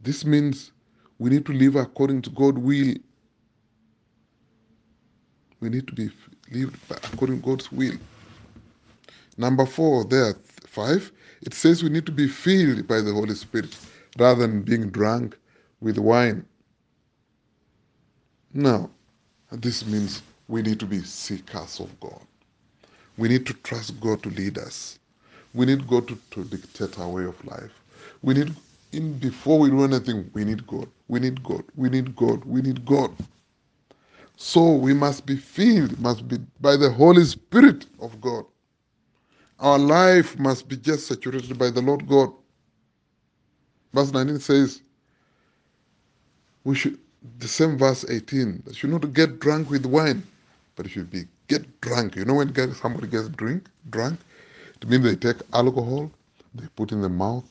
This 0.01 0.25
means 0.25 0.71
we 1.19 1.29
need 1.29 1.45
to 1.47 1.53
live 1.53 1.75
according 1.75 2.21
to 2.23 2.29
God's 2.31 2.59
will. 2.59 2.95
We 5.59 5.69
need 5.69 5.87
to 5.87 5.93
be 5.93 6.09
lived 6.51 6.77
according 6.91 7.41
to 7.41 7.45
God's 7.45 7.71
will. 7.71 7.95
Number 9.37 9.65
four, 9.65 10.05
there, 10.05 10.35
five, 10.67 11.11
it 11.41 11.53
says 11.53 11.83
we 11.83 11.89
need 11.89 12.05
to 12.07 12.11
be 12.11 12.27
filled 12.27 12.87
by 12.87 13.01
the 13.01 13.13
Holy 13.13 13.35
Spirit 13.35 13.77
rather 14.19 14.47
than 14.47 14.61
being 14.63 14.89
drunk 14.89 15.37
with 15.81 15.97
wine. 15.97 16.45
Now, 18.57 18.89
this 19.51 19.85
means 19.85 20.23
we 20.47 20.63
need 20.63 20.79
to 20.79 20.87
be 20.87 21.03
seekers 21.03 21.79
of 21.79 21.99
God. 21.99 22.19
We 23.15 23.29
need 23.29 23.45
to 23.45 23.53
trust 23.53 23.99
God 24.01 24.23
to 24.23 24.29
lead 24.29 24.57
us. 24.57 24.97
We 25.53 25.67
need 25.67 25.87
God 25.87 26.07
to, 26.07 26.17
to 26.31 26.43
dictate 26.43 26.97
our 26.97 27.07
way 27.07 27.25
of 27.25 27.45
life. 27.45 27.69
We 28.23 28.33
need, 28.33 28.55
in 28.93 29.13
before 29.19 29.59
we 29.59 29.69
do 29.69 29.83
anything, 29.83 30.31
we 30.33 30.43
need 30.43 30.65
God. 30.65 30.87
We 31.07 31.19
need 31.19 31.43
God. 31.43 31.65
We 31.75 31.89
need 31.89 32.15
God. 32.15 32.43
We 32.45 32.63
need 32.63 32.83
God. 32.83 33.11
So 34.37 34.73
we 34.73 34.91
must 34.91 35.27
be 35.27 35.35
filled, 35.37 35.99
must 35.99 36.27
be 36.27 36.39
by 36.59 36.77
the 36.77 36.89
Holy 36.89 37.25
Spirit 37.25 37.85
of 37.99 38.19
God. 38.19 38.43
Our 39.59 39.77
life 39.77 40.39
must 40.39 40.67
be 40.67 40.77
just 40.77 41.05
saturated 41.05 41.59
by 41.59 41.69
the 41.69 41.81
Lord 41.81 42.07
God. 42.07 42.33
Verse 43.93 44.11
19 44.11 44.39
says, 44.39 44.81
we 46.63 46.73
should, 46.75 46.97
the 47.39 47.47
same 47.47 47.77
verse 47.77 48.05
18, 48.09 48.63
that 48.65 48.81
you 48.83 48.89
not 48.89 49.13
get 49.13 49.39
drunk 49.39 49.69
with 49.69 49.85
wine, 49.85 50.23
but 50.75 50.89
should 50.89 51.09
be 51.09 51.25
get 51.47 51.81
drunk. 51.81 52.15
You 52.15 52.25
know 52.25 52.35
when 52.35 52.53
somebody 52.73 53.07
gets 53.07 53.29
drink, 53.29 53.69
drunk, 53.89 54.19
it 54.81 54.87
means 54.87 55.03
they 55.03 55.15
take 55.15 55.37
alcohol, 55.53 56.11
they 56.53 56.67
put 56.75 56.91
in 56.91 57.01
the 57.01 57.09
mouth, 57.09 57.45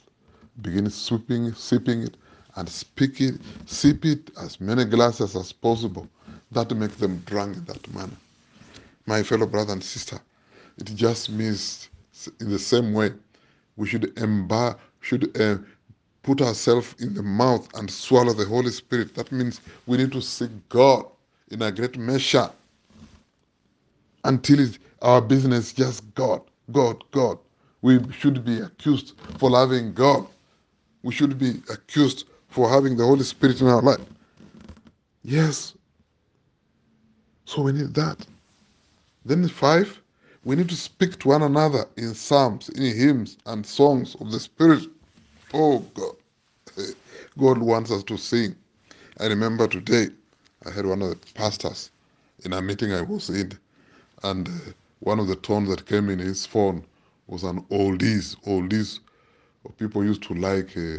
begin 0.63 0.89
sweeping, 0.91 1.53
sipping 1.55 2.03
it, 2.03 2.17
and 2.57 2.69
speak 2.69 3.21
it, 3.21 3.41
sip 3.67 4.05
it 4.05 4.31
as 4.41 4.61
many 4.61 4.85
glasses 4.85 5.37
as 5.37 5.53
possible. 5.53 6.09
That 6.53 6.75
makes 6.77 6.97
them 6.97 7.23
drunk 7.27 7.57
in 7.57 7.65
that 7.67 7.93
manner. 7.95 8.17
My 9.07 9.23
fellow 9.23 9.47
brother 9.47 9.73
and 9.73 9.83
sister, 9.83 10.21
it 10.79 10.85
just 10.95 11.31
means 11.31 11.89
in 12.41 12.51
the 12.51 12.59
same 12.59 12.93
way 12.93 13.13
we 13.77 13.87
should 13.87 14.15
embar 14.17 14.77
should 15.01 15.41
uh, 15.41 15.59
put 16.27 16.43
ourselves 16.43 16.97
in 16.99 17.15
the 17.15 17.23
mouth 17.23 17.69
and 17.79 17.89
swallow 17.89 18.33
the 18.33 18.45
Holy 18.45 18.73
Spirit. 18.73 19.15
That 19.15 19.31
means 19.31 19.61
we 19.87 19.97
need 19.97 20.11
to 20.11 20.21
seek 20.21 20.51
God 20.69 21.07
in 21.53 21.63
a 21.63 21.71
great 21.71 21.97
measure 21.97 22.51
until 24.25 24.69
our 25.03 25.23
business 25.23 25.73
just 25.73 26.03
God, 26.17 26.43
God, 26.73 27.05
God. 27.13 27.39
We 27.81 28.01
should 28.11 28.45
be 28.45 28.59
accused 28.59 29.15
for 29.39 29.51
loving 29.51 29.95
God. 29.95 30.27
We 31.05 31.13
should 31.13 31.39
be 31.39 31.63
accused 31.71 32.25
for 32.49 32.69
having 32.69 32.97
the 32.97 33.05
Holy 33.05 33.23
Spirit 33.23 33.61
in 33.61 33.69
our 33.69 33.81
life. 33.81 34.01
Yes. 35.23 35.75
So 37.45 37.63
we 37.63 37.71
need 37.71 37.95
that. 37.95 38.27
Then 39.25 39.47
five, 39.47 40.01
we 40.43 40.57
need 40.57 40.69
to 40.71 40.77
speak 40.77 41.21
to 41.21 41.29
one 41.29 41.43
another 41.43 41.87
in 41.97 42.15
psalms, 42.15 42.69
in 42.71 42.83
hymns, 42.97 43.39
and 43.47 43.65
songs 43.65 44.17
of 44.21 44.33
the 44.33 44.41
Spirit. 44.41 44.89
Oh 45.55 45.81
God. 45.95 46.15
God 47.39 47.59
wants 47.59 47.91
us 47.91 48.05
to 48.05 48.17
sing. 48.19 48.57
I 49.21 49.27
remember 49.27 49.69
today, 49.69 50.09
I 50.67 50.71
had 50.71 50.87
one 50.87 51.03
of 51.03 51.11
the 51.11 51.17
pastors 51.35 51.91
in 52.45 52.53
a 52.53 52.63
meeting 52.63 52.93
I 52.93 53.03
was 53.03 53.31
in, 53.31 53.53
and 54.25 54.49
uh, 54.49 54.53
one 55.01 55.21
of 55.21 55.29
the 55.29 55.37
tones 55.37 55.69
that 55.71 55.87
came 55.87 56.11
in 56.11 56.19
his 56.21 56.47
phone 56.47 56.85
was 57.29 57.45
an 57.45 57.63
oldies, 57.71 58.37
oldies. 58.47 59.01
People 59.79 60.05
used 60.05 60.23
to 60.25 60.35
like 60.35 60.77
uh, 60.77 60.99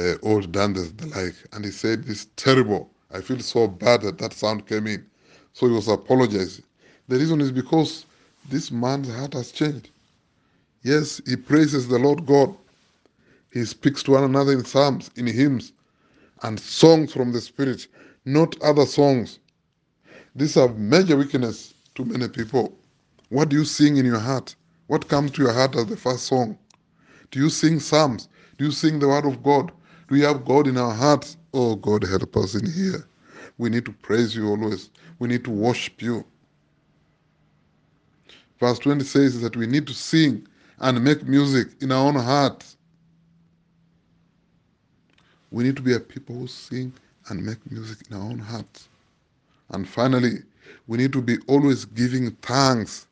uh, 0.00 0.14
old 0.22 0.52
dances, 0.52 0.92
the 0.94 1.06
like, 1.08 1.34
and 1.52 1.64
he 1.64 1.70
said, 1.72 2.04
"This 2.04 2.28
terrible. 2.36 2.90
I 3.12 3.20
feel 3.22 3.40
so 3.40 3.68
bad 3.68 4.02
that 4.02 4.18
that 4.18 4.32
sound 4.34 4.66
came 4.66 4.86
in." 4.88 5.06
So 5.54 5.68
he 5.68 5.74
was 5.74 5.88
apologizing. 5.88 6.64
The 7.08 7.18
reason 7.18 7.40
is 7.42 7.52
because 7.52 8.06
this 8.50 8.70
man's 8.72 9.10
heart 9.14 9.34
has 9.34 9.52
changed. 9.52 9.90
Yes, 10.82 11.20
he 11.26 11.36
praises 11.36 11.88
the 11.88 11.98
Lord 11.98 12.26
God. 12.26 12.56
He 13.54 13.64
speaks 13.64 14.02
to 14.02 14.10
one 14.10 14.24
another 14.24 14.50
in 14.52 14.64
psalms, 14.64 15.12
in 15.14 15.28
hymns, 15.28 15.72
and 16.42 16.58
songs 16.58 17.12
from 17.12 17.30
the 17.32 17.40
Spirit, 17.40 17.86
not 18.24 18.60
other 18.60 18.84
songs. 18.84 19.38
These 20.34 20.56
are 20.56 20.68
major 20.70 21.16
weakness 21.16 21.72
to 21.94 22.04
many 22.04 22.26
people. 22.28 22.76
What 23.28 23.50
do 23.50 23.56
you 23.56 23.64
sing 23.64 23.96
in 23.96 24.06
your 24.06 24.18
heart? 24.18 24.56
What 24.88 25.06
comes 25.06 25.30
to 25.32 25.42
your 25.42 25.52
heart 25.52 25.76
as 25.76 25.86
the 25.86 25.96
first 25.96 26.24
song? 26.24 26.58
Do 27.30 27.38
you 27.38 27.48
sing 27.48 27.78
psalms? 27.78 28.28
Do 28.58 28.64
you 28.64 28.72
sing 28.72 28.98
the 28.98 29.06
word 29.06 29.24
of 29.24 29.40
God? 29.44 29.68
Do 30.08 30.16
we 30.16 30.22
have 30.22 30.44
God 30.44 30.66
in 30.66 30.76
our 30.76 30.92
hearts? 30.92 31.36
Oh, 31.54 31.76
God, 31.76 32.02
help 32.02 32.36
us 32.36 32.56
in 32.56 32.68
here. 32.68 33.06
We 33.58 33.70
need 33.70 33.84
to 33.84 33.92
praise 33.92 34.34
you 34.34 34.48
always. 34.48 34.90
We 35.20 35.28
need 35.28 35.44
to 35.44 35.52
worship 35.52 36.02
you. 36.02 36.24
Verse 38.58 38.80
20 38.80 39.04
says 39.04 39.40
that 39.42 39.56
we 39.56 39.68
need 39.68 39.86
to 39.86 39.94
sing 39.94 40.48
and 40.80 41.04
make 41.04 41.24
music 41.28 41.68
in 41.80 41.92
our 41.92 42.08
own 42.08 42.16
hearts. 42.16 42.76
We 45.54 45.62
need 45.62 45.76
to 45.76 45.82
be 45.82 45.94
a 45.94 46.00
people 46.00 46.34
who 46.34 46.48
sing 46.48 46.92
and 47.28 47.46
make 47.46 47.70
music 47.70 48.08
in 48.10 48.16
our 48.16 48.24
own 48.24 48.40
hearts. 48.40 48.88
And 49.70 49.88
finally, 49.88 50.38
we 50.88 50.98
need 50.98 51.12
to 51.12 51.22
be 51.22 51.38
always 51.46 51.84
giving 51.84 52.32
thanks, 52.42 53.06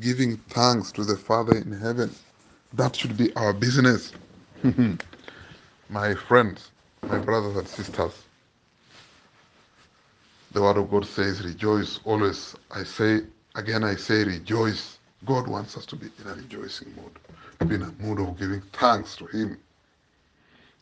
giving 0.00 0.36
thanks 0.48 0.90
to 0.90 1.04
the 1.04 1.16
Father 1.16 1.56
in 1.56 1.70
heaven. 1.70 2.10
That 2.72 2.96
should 2.96 3.16
be 3.16 3.32
our 3.36 3.52
business. 3.52 4.12
my 5.88 6.12
friends, 6.12 6.72
my 7.06 7.18
brothers 7.18 7.56
and 7.56 7.68
sisters, 7.68 8.24
the 10.50 10.60
Word 10.60 10.76
of 10.76 10.90
God 10.90 11.06
says, 11.06 11.44
rejoice 11.44 12.00
always. 12.04 12.56
I 12.72 12.82
say, 12.82 13.20
again, 13.54 13.84
I 13.84 13.94
say, 13.94 14.24
rejoice. 14.24 14.98
God 15.24 15.46
wants 15.46 15.76
us 15.76 15.86
to 15.86 15.94
be 15.94 16.06
in 16.20 16.30
a 16.32 16.34
rejoicing 16.34 16.92
mood, 16.96 17.12
to 17.60 17.64
be 17.64 17.76
in 17.76 17.82
a 17.82 17.92
mood 18.02 18.18
of 18.18 18.36
giving 18.40 18.60
thanks 18.72 19.14
to 19.18 19.26
Him. 19.26 19.56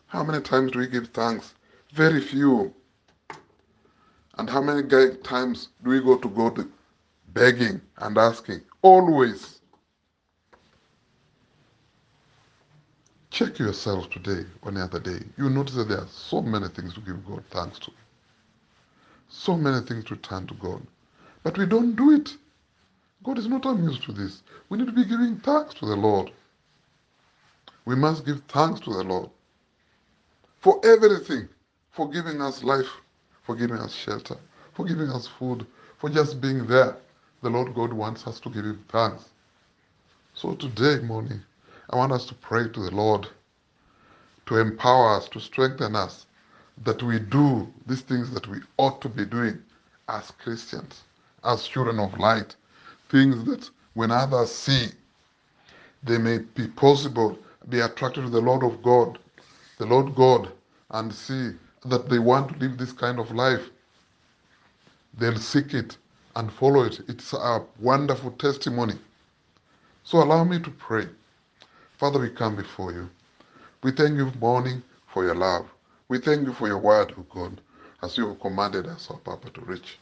How 0.09 0.25
many 0.25 0.43
times 0.43 0.73
do 0.73 0.81
we 0.81 0.89
give 0.89 1.09
thanks? 1.09 1.55
Very 1.95 2.21
few. 2.23 2.75
And 4.39 4.51
how 4.51 4.63
many 4.63 4.83
times 5.25 5.71
do 5.85 5.91
we 5.91 6.01
go 6.01 6.19
to 6.19 6.29
God 6.29 6.67
begging 7.35 7.81
and 7.99 8.19
asking? 8.19 8.63
Always. 8.83 9.61
Check 13.31 13.59
yourself 13.61 14.11
today, 14.11 14.47
or 14.63 14.73
one 14.73 14.79
other 14.79 15.01
day. 15.01 15.21
You 15.39 15.51
notice 15.51 15.77
that 15.77 15.89
there 15.89 16.01
are 16.01 16.09
so 16.09 16.43
many 16.43 16.69
things 16.69 16.95
to 16.95 17.01
give 17.01 17.27
God 17.27 17.45
thanks 17.51 17.79
to. 17.81 17.93
So 19.29 19.57
many 19.57 19.85
things 19.87 20.05
to 20.07 20.17
turn 20.17 20.47
to 20.49 20.55
God. 20.55 20.83
But 21.45 21.59
we 21.59 21.67
don't 21.67 21.97
do 21.97 22.13
it. 22.13 22.37
God 23.25 23.39
is 23.39 23.49
not 23.49 23.67
amused 23.67 24.07
with 24.09 24.17
this. 24.19 24.43
We 24.71 24.79
need 24.79 24.87
to 24.87 24.93
be 24.93 25.05
giving 25.05 25.39
thanks 25.39 25.75
to 25.77 25.87
the 25.87 25.97
Lord. 25.97 26.33
We 27.87 27.97
must 27.97 28.27
give 28.27 28.43
thanks 28.49 28.81
to 28.83 28.93
the 28.95 29.05
Lord 29.05 29.31
for 30.61 30.81
everything, 30.85 31.49
for 31.91 32.09
giving 32.11 32.41
us 32.43 32.63
life, 32.63 32.89
for 33.43 33.55
giving 33.57 33.79
us 33.79 33.95
shelter, 33.95 34.37
for 34.75 34.85
giving 34.85 35.11
us 35.11 35.27
food, 35.27 35.67
for 35.99 36.11
just 36.11 36.41
being 36.41 36.67
there, 36.67 36.97
the 37.43 37.51
Lord 37.51 37.75
God 37.75 37.93
wants 37.93 38.27
us 38.27 38.41
to 38.41 38.51
give 38.51 38.65
Him 38.65 38.85
thanks. 38.89 39.31
So 40.35 40.55
today 40.55 41.01
morning, 41.05 41.41
I 41.91 41.97
want 41.97 42.13
us 42.13 42.27
to 42.27 42.35
pray 42.35 42.69
to 42.69 42.81
the 42.81 42.95
Lord 42.95 43.29
to 44.47 44.59
empower 44.59 45.17
us, 45.17 45.29
to 45.29 45.41
strengthen 45.41 45.95
us, 45.95 46.27
that 46.85 47.03
we 47.03 47.19
do 47.19 47.73
these 47.87 48.01
things 48.01 48.31
that 48.31 48.47
we 48.49 48.59
ought 48.79 49.01
to 49.03 49.09
be 49.09 49.25
doing 49.25 49.59
as 50.09 50.31
Christians, 50.43 51.03
as 51.45 51.69
children 51.69 51.99
of 51.99 52.19
light, 52.19 52.57
things 53.11 53.45
that 53.45 53.69
when 53.95 54.11
others 54.11 54.51
see, 54.55 54.89
they 56.03 56.19
may 56.19 56.39
be 56.39 56.67
possible, 56.69 57.39
be 57.69 57.81
attracted 57.81 58.23
to 58.25 58.31
the 58.31 58.41
Lord 58.41 58.63
of 58.63 58.83
God, 58.83 59.19
the 59.79 59.87
Lord 59.87 60.15
God, 60.15 60.53
and 60.91 61.13
see 61.13 61.53
that 61.87 62.09
they 62.09 62.19
want 62.19 62.53
to 62.53 62.59
live 62.59 62.79
this 62.79 62.93
kind 62.93 63.19
of 63.19 63.33
life. 63.33 63.63
They'll 65.19 65.39
seek 65.39 65.75
it 65.75 65.97
and 66.37 66.53
follow 66.53 66.85
it. 66.85 67.01
It's 67.09 67.33
a 67.33 67.65
wonderful 67.81 68.33
testimony. 68.33 68.95
So 70.05 70.19
allow 70.23 70.45
me 70.45 70.61
to 70.61 70.71
pray. 70.71 71.07
Father, 71.99 72.21
we 72.21 72.31
come 72.31 72.57
before 72.57 72.93
you. 72.93 73.09
We 73.83 73.93
thank 73.93 74.17
you 74.17 74.33
morning 74.41 74.83
for 75.07 75.25
your 75.25 75.35
love. 75.37 75.67
We 76.09 76.19
thank 76.19 76.47
you 76.47 76.53
for 76.53 76.69
your 76.69 76.79
word, 76.79 77.15
O 77.19 77.23
God, 77.33 77.61
as 78.03 78.17
you 78.19 78.29
have 78.29 78.41
commanded 78.41 78.87
us, 78.87 79.11
our 79.11 79.19
Papa, 79.19 79.51
to 79.51 79.61
reach. 79.63 79.99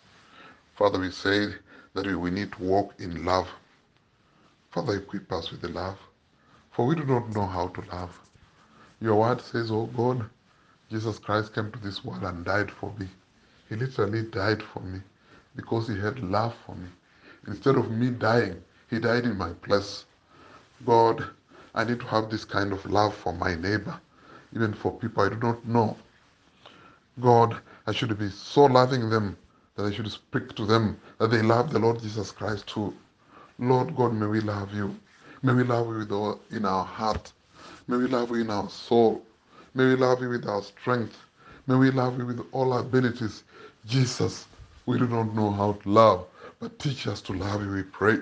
Father, 0.76 0.98
we 0.98 1.10
say 1.10 1.48
that 1.94 2.06
we 2.06 2.30
need 2.30 2.52
to 2.52 2.62
walk 2.62 2.94
in 2.98 3.24
love. 3.24 3.48
Father, 4.70 4.96
equip 4.96 5.32
us 5.32 5.50
with 5.50 5.62
the 5.62 5.68
love, 5.68 5.98
for 6.72 6.86
we 6.86 6.94
do 6.94 7.04
not 7.04 7.30
know 7.34 7.46
how 7.46 7.68
to 7.68 7.80
love. 7.92 8.18
Your 9.00 9.16
word 9.16 9.40
says, 9.42 9.70
Oh 9.70 9.86
God, 9.86 10.24
Jesus 10.90 11.18
Christ 11.18 11.54
came 11.54 11.70
to 11.72 11.78
this 11.80 12.04
world 12.04 12.24
and 12.24 12.44
died 12.44 12.70
for 12.70 12.92
me. 12.98 13.08
He 13.68 13.76
literally 13.76 14.22
died 14.22 14.62
for 14.62 14.80
me 14.80 15.00
because 15.56 15.88
he 15.88 15.98
had 15.98 16.20
love 16.20 16.54
for 16.66 16.74
me. 16.76 16.88
Instead 17.46 17.76
of 17.76 17.90
me 17.90 18.10
dying, 18.10 18.62
he 18.90 18.98
died 19.00 19.24
in 19.24 19.36
my 19.36 19.52
place. 19.54 20.06
God, 20.86 21.24
I 21.74 21.84
need 21.84 22.00
to 22.00 22.06
have 22.06 22.30
this 22.30 22.44
kind 22.44 22.72
of 22.72 22.84
love 22.86 23.14
for 23.14 23.32
my 23.32 23.54
neighbor, 23.56 23.98
even 24.54 24.74
for 24.74 24.92
people 24.98 25.24
I 25.24 25.28
do 25.30 25.36
not 25.36 25.66
know. 25.66 25.96
God, 27.20 27.58
I 27.86 27.92
should 27.92 28.18
be 28.18 28.30
so 28.30 28.64
loving 28.66 29.10
them 29.10 29.36
that 29.76 29.86
I 29.86 29.92
should 29.92 30.10
speak 30.10 30.54
to 30.56 30.66
them 30.66 30.98
that 31.18 31.28
they 31.30 31.42
love 31.42 31.72
the 31.72 31.78
Lord 31.78 32.00
Jesus 32.00 32.32
Christ 32.32 32.66
too. 32.68 32.94
Lord 33.58 33.96
God, 33.96 34.14
may 34.14 34.26
we 34.26 34.40
love 34.40 34.74
you. 34.74 34.96
May 35.42 35.54
we 35.54 35.64
love 35.64 35.88
you 35.88 35.98
with 35.98 36.12
all 36.12 36.40
in 36.50 36.64
our 36.66 36.84
heart. 36.84 37.32
May 37.88 37.98
we 37.98 38.08
love 38.08 38.30
you 38.30 38.36
in 38.36 38.50
our 38.50 38.68
soul. 38.68 39.22
May 39.74 39.84
we 39.86 39.96
love 39.96 40.20
you 40.20 40.28
with 40.30 40.46
our 40.48 40.62
strength. 40.62 41.16
May 41.68 41.76
we 41.76 41.90
love 41.92 42.18
you 42.18 42.26
with 42.26 42.44
all 42.52 42.72
our 42.72 42.80
abilities. 42.80 43.44
Jesus, 43.86 44.46
we 44.86 44.98
do 44.98 45.06
not 45.06 45.34
know 45.34 45.52
how 45.52 45.74
to 45.74 45.88
love, 45.88 46.26
but 46.58 46.78
teach 46.80 47.06
us 47.06 47.20
to 47.22 47.32
love 47.32 47.62
you, 47.62 47.70
we 47.70 47.84
pray. 47.84 48.18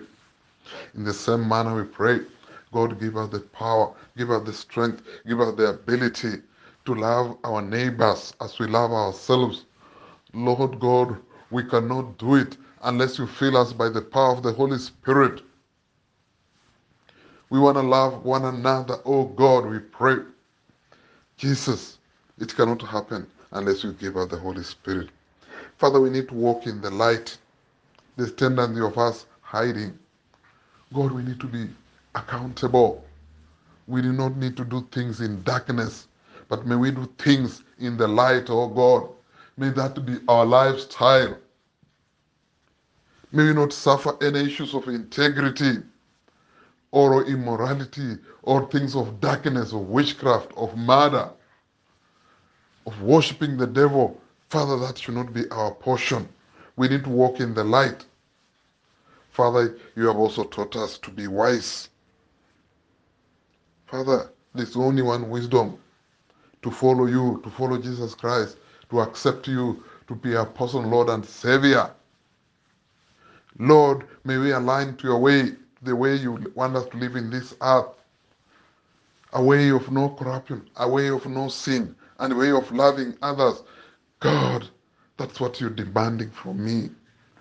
In 0.94 1.04
the 1.04 1.14
same 1.14 1.48
manner, 1.48 1.74
we 1.76 1.84
pray, 1.84 2.20
God, 2.72 3.00
give 3.00 3.16
us 3.16 3.30
the 3.30 3.40
power, 3.40 3.94
give 4.18 4.30
us 4.30 4.44
the 4.46 4.52
strength, 4.52 5.02
give 5.26 5.40
us 5.40 5.54
the 5.56 5.70
ability 5.70 6.42
to 6.84 6.94
love 6.94 7.38
our 7.44 7.62
neighbors 7.62 8.34
as 8.42 8.58
we 8.58 8.66
love 8.66 8.92
ourselves. 8.92 9.64
Lord 10.34 10.78
God, 10.80 11.16
we 11.50 11.64
cannot 11.64 12.18
do 12.18 12.34
it 12.34 12.58
unless 12.82 13.18
you 13.18 13.26
fill 13.26 13.56
us 13.56 13.72
by 13.72 13.88
the 13.88 14.02
power 14.02 14.32
of 14.32 14.42
the 14.42 14.52
Holy 14.52 14.78
Spirit. 14.78 15.40
We 17.54 17.60
want 17.60 17.76
to 17.76 17.82
love 17.82 18.24
one 18.24 18.46
another. 18.46 18.96
Oh 19.04 19.26
God, 19.26 19.66
we 19.66 19.78
pray. 19.78 20.16
Jesus, 21.36 21.98
it 22.40 22.52
cannot 22.52 22.82
happen 22.82 23.28
unless 23.52 23.84
you 23.84 23.92
give 23.92 24.16
us 24.16 24.28
the 24.28 24.36
Holy 24.36 24.64
Spirit. 24.64 25.10
Father, 25.78 26.00
we 26.00 26.10
need 26.10 26.28
to 26.30 26.34
walk 26.34 26.66
in 26.66 26.80
the 26.80 26.90
light. 26.90 27.38
There's 28.16 28.32
tendency 28.32 28.80
of 28.80 28.98
us 28.98 29.26
hiding. 29.40 29.96
God, 30.92 31.12
we 31.12 31.22
need 31.22 31.38
to 31.38 31.46
be 31.46 31.68
accountable. 32.16 33.04
We 33.86 34.02
do 34.02 34.12
not 34.12 34.36
need 34.36 34.56
to 34.56 34.64
do 34.64 34.84
things 34.90 35.20
in 35.20 35.40
darkness, 35.44 36.08
but 36.48 36.66
may 36.66 36.74
we 36.74 36.90
do 36.90 37.08
things 37.18 37.62
in 37.78 37.96
the 37.96 38.08
light, 38.08 38.46
oh 38.48 38.66
God. 38.66 39.08
May 39.56 39.68
that 39.68 40.04
be 40.04 40.16
our 40.26 40.44
lifestyle. 40.44 41.38
May 43.30 43.44
we 43.44 43.52
not 43.54 43.72
suffer 43.72 44.16
any 44.20 44.40
issues 44.40 44.74
of 44.74 44.88
integrity 44.88 45.84
or 46.94 47.24
immorality 47.24 48.16
or 48.44 48.70
things 48.70 48.94
of 48.94 49.20
darkness, 49.20 49.72
of 49.72 49.88
witchcraft, 49.88 50.52
of 50.56 50.76
murder, 50.76 51.28
of 52.86 53.02
worshiping 53.02 53.56
the 53.56 53.66
devil. 53.66 54.20
Father, 54.48 54.78
that 54.78 54.96
should 54.96 55.16
not 55.16 55.32
be 55.32 55.48
our 55.50 55.72
portion. 55.72 56.28
We 56.76 56.86
need 56.86 57.02
to 57.02 57.10
walk 57.10 57.40
in 57.40 57.52
the 57.52 57.64
light. 57.64 58.06
Father, 59.32 59.76
you 59.96 60.06
have 60.06 60.16
also 60.16 60.44
taught 60.44 60.76
us 60.76 60.96
to 60.98 61.10
be 61.10 61.26
wise. 61.26 61.88
Father, 63.86 64.30
there's 64.54 64.76
only 64.76 65.02
one 65.02 65.28
wisdom 65.28 65.76
to 66.62 66.70
follow 66.70 67.06
you, 67.06 67.40
to 67.42 67.50
follow 67.50 67.76
Jesus 67.76 68.14
Christ, 68.14 68.56
to 68.90 69.00
accept 69.00 69.48
you, 69.48 69.82
to 70.06 70.14
be 70.14 70.36
our 70.36 70.46
personal 70.46 70.88
Lord 70.88 71.08
and 71.08 71.26
Savior. 71.26 71.90
Lord, 73.58 74.06
may 74.22 74.38
we 74.38 74.52
align 74.52 74.96
to 74.98 75.08
your 75.08 75.18
way, 75.18 75.54
the 75.84 75.94
way 75.94 76.16
you 76.16 76.52
want 76.54 76.76
us 76.76 76.86
to 76.86 76.96
live 76.96 77.16
in 77.16 77.30
this 77.30 77.54
earth. 77.62 77.94
A 79.32 79.42
way 79.42 79.70
of 79.70 79.90
no 79.90 80.10
corruption, 80.10 80.68
a 80.76 80.88
way 80.88 81.08
of 81.08 81.26
no 81.26 81.48
sin, 81.48 81.94
and 82.18 82.32
a 82.32 82.36
way 82.36 82.52
of 82.52 82.70
loving 82.72 83.14
others. 83.22 83.62
God, 84.20 84.68
that's 85.16 85.40
what 85.40 85.60
you're 85.60 85.70
demanding 85.70 86.30
from 86.30 86.64
me. 86.64 86.90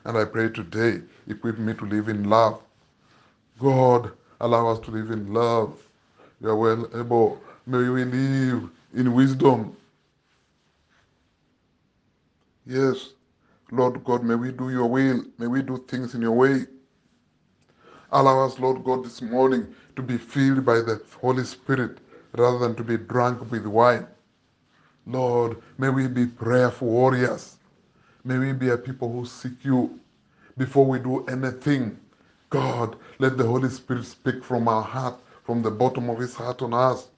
And 0.05 0.17
I 0.17 0.25
pray 0.25 0.49
today, 0.49 1.01
equip 1.27 1.59
me 1.59 1.73
to 1.75 1.85
live 1.85 2.09
in 2.09 2.29
love. 2.29 2.61
God, 3.59 4.11
allow 4.41 4.67
us 4.69 4.79
to 4.79 4.91
live 4.91 5.11
in 5.11 5.33
love. 5.33 5.77
You 6.41 6.49
are 6.49 6.55
well 6.55 6.89
able. 6.99 7.41
May 7.65 7.87
we 7.89 8.03
live 8.05 8.69
in 8.95 9.13
wisdom. 9.13 9.77
Yes, 12.65 13.11
Lord 13.71 14.03
God, 14.03 14.23
may 14.23 14.35
we 14.35 14.51
do 14.51 14.69
your 14.69 14.87
will. 14.87 15.23
May 15.37 15.47
we 15.47 15.61
do 15.61 15.77
things 15.87 16.15
in 16.15 16.21
your 16.21 16.31
way. 16.33 16.65
Allow 18.13 18.45
us, 18.45 18.59
Lord 18.59 18.83
God, 18.83 19.03
this 19.05 19.23
morning 19.23 19.67
to 19.95 20.03
be 20.03 20.19
filled 20.19 20.65
by 20.65 20.75
the 20.81 21.01
Holy 21.19 21.43
Spirit 21.45 21.97
rather 22.37 22.59
than 22.59 22.75
to 22.75 22.83
be 22.83 22.97
drunk 22.97 23.51
with 23.51 23.65
wine. 23.65 24.07
Lord, 25.07 25.57
may 25.79 25.89
we 25.89 26.07
be 26.07 26.27
prayerful 26.27 26.87
warriors. 26.89 27.57
May 28.23 28.37
we 28.37 28.53
be 28.53 28.69
a 28.69 28.77
people 28.77 29.11
who 29.11 29.25
seek 29.25 29.65
you 29.65 29.99
before 30.57 30.85
we 30.85 30.99
do 30.99 31.25
anything. 31.25 31.99
God, 32.51 32.97
let 33.19 33.37
the 33.37 33.45
Holy 33.45 33.69
Spirit 33.69 34.05
speak 34.05 34.43
from 34.43 34.67
our 34.67 34.83
heart, 34.83 35.19
from 35.43 35.63
the 35.63 35.71
bottom 35.71 36.09
of 36.09 36.19
his 36.19 36.35
heart 36.35 36.61
on 36.61 36.73
us. 36.75 37.09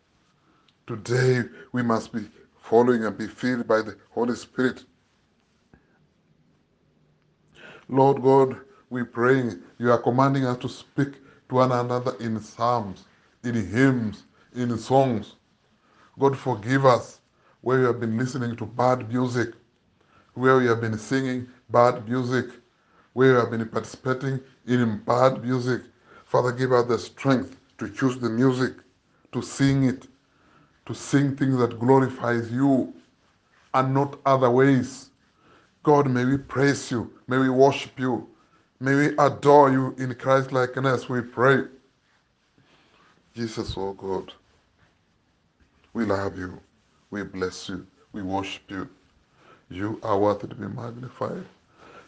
Today, 0.88 1.44
we 1.74 1.84
must 1.84 2.14
be 2.14 2.26
following 2.62 3.06
and 3.06 3.18
be 3.18 3.28
filled 3.28 3.68
by 3.68 3.82
the 3.82 3.98
Holy 4.12 4.36
Spirit. 4.36 4.86
Lord 7.90 8.22
God, 8.24 8.58
we 8.96 9.04
pray 9.04 9.52
you 9.78 9.92
are 9.92 9.98
commanding 9.98 10.46
us 10.46 10.58
to 10.60 10.70
speak 10.70 11.16
to 11.50 11.56
one 11.56 11.74
another 11.74 12.16
in 12.22 12.40
psalms, 12.40 13.04
in 13.44 13.54
hymns, 13.54 14.24
in 14.56 14.78
songs. 14.78 15.34
God, 16.18 16.38
forgive 16.38 16.86
us 16.86 17.20
where 17.60 17.80
we 17.80 17.86
have 17.88 18.00
been 18.00 18.18
listening 18.18 18.56
to 18.56 18.66
bad 18.66 19.10
music, 19.12 19.50
where 20.34 20.58
we 20.58 20.68
have 20.68 20.80
been 20.80 20.98
singing 20.98 21.46
bad 21.70 22.08
music, 22.08 22.46
where 23.12 23.34
we 23.34 23.40
have 23.42 23.52
been 23.52 23.68
participating 23.68 24.40
in 24.66 25.00
bad 25.00 25.44
music. 25.44 25.82
Father, 26.24 26.54
give 26.54 26.72
us 26.72 26.88
the 26.88 26.98
strength 26.98 27.58
to 27.78 27.90
choose 27.90 28.18
the 28.18 28.30
music, 28.30 28.76
to 29.34 29.42
sing 29.42 29.84
it, 29.84 30.08
to 30.86 30.96
sing 30.96 31.36
things 31.36 31.58
that 31.58 31.80
glorifies 31.80 32.50
you 32.50 32.94
and 33.74 33.94
not 33.94 34.18
other 34.26 34.50
ways. 34.50 35.10
God, 35.84 36.10
may 36.10 36.24
we 36.24 36.38
praise 36.38 36.90
you. 36.92 37.12
May 37.28 37.40
we 37.40 37.50
worship 37.50 38.00
you. 38.00 38.30
May 38.82 38.94
we 38.94 39.18
adore 39.18 39.72
you 39.72 39.96
in 39.98 40.14
Christ 40.16 40.52
likeness, 40.52 41.08
we 41.08 41.22
pray. 41.22 41.64
Jesus, 43.34 43.74
oh 43.78 43.94
God, 43.94 44.34
we 45.94 46.04
love 46.04 46.38
you. 46.38 46.60
We 47.10 47.24
bless 47.24 47.70
you. 47.70 47.88
We 48.12 48.22
worship 48.22 48.64
you. 48.70 48.90
You 49.70 49.98
are 50.04 50.20
worthy 50.20 50.50
to 50.50 50.56
be 50.56 50.68
magnified. 50.68 51.46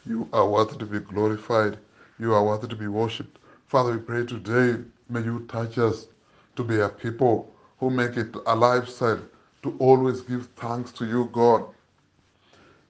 You 0.06 0.28
are 0.34 0.48
worthy 0.48 0.78
to 0.78 0.86
be 0.86 1.00
glorified. 1.00 1.78
You 2.20 2.34
are 2.34 2.44
worthy 2.44 2.68
to 2.68 2.76
be 2.76 2.88
worshipped. 2.88 3.40
Father, 3.68 3.94
we 3.94 4.00
pray 4.00 4.26
today, 4.26 4.84
may 5.10 5.22
you 5.22 5.46
touch 5.48 5.78
us 5.78 6.08
to 6.58 6.64
be 6.66 6.82
a 6.82 6.90
people 6.90 7.50
who 7.80 7.90
make 7.90 8.18
it 8.18 8.36
a 8.46 8.56
lifestyle 8.56 9.22
to 9.64 9.76
always 9.80 10.20
give 10.22 10.48
thanks 10.58 10.92
to 10.94 11.06
you, 11.06 11.30
God. 11.32 11.64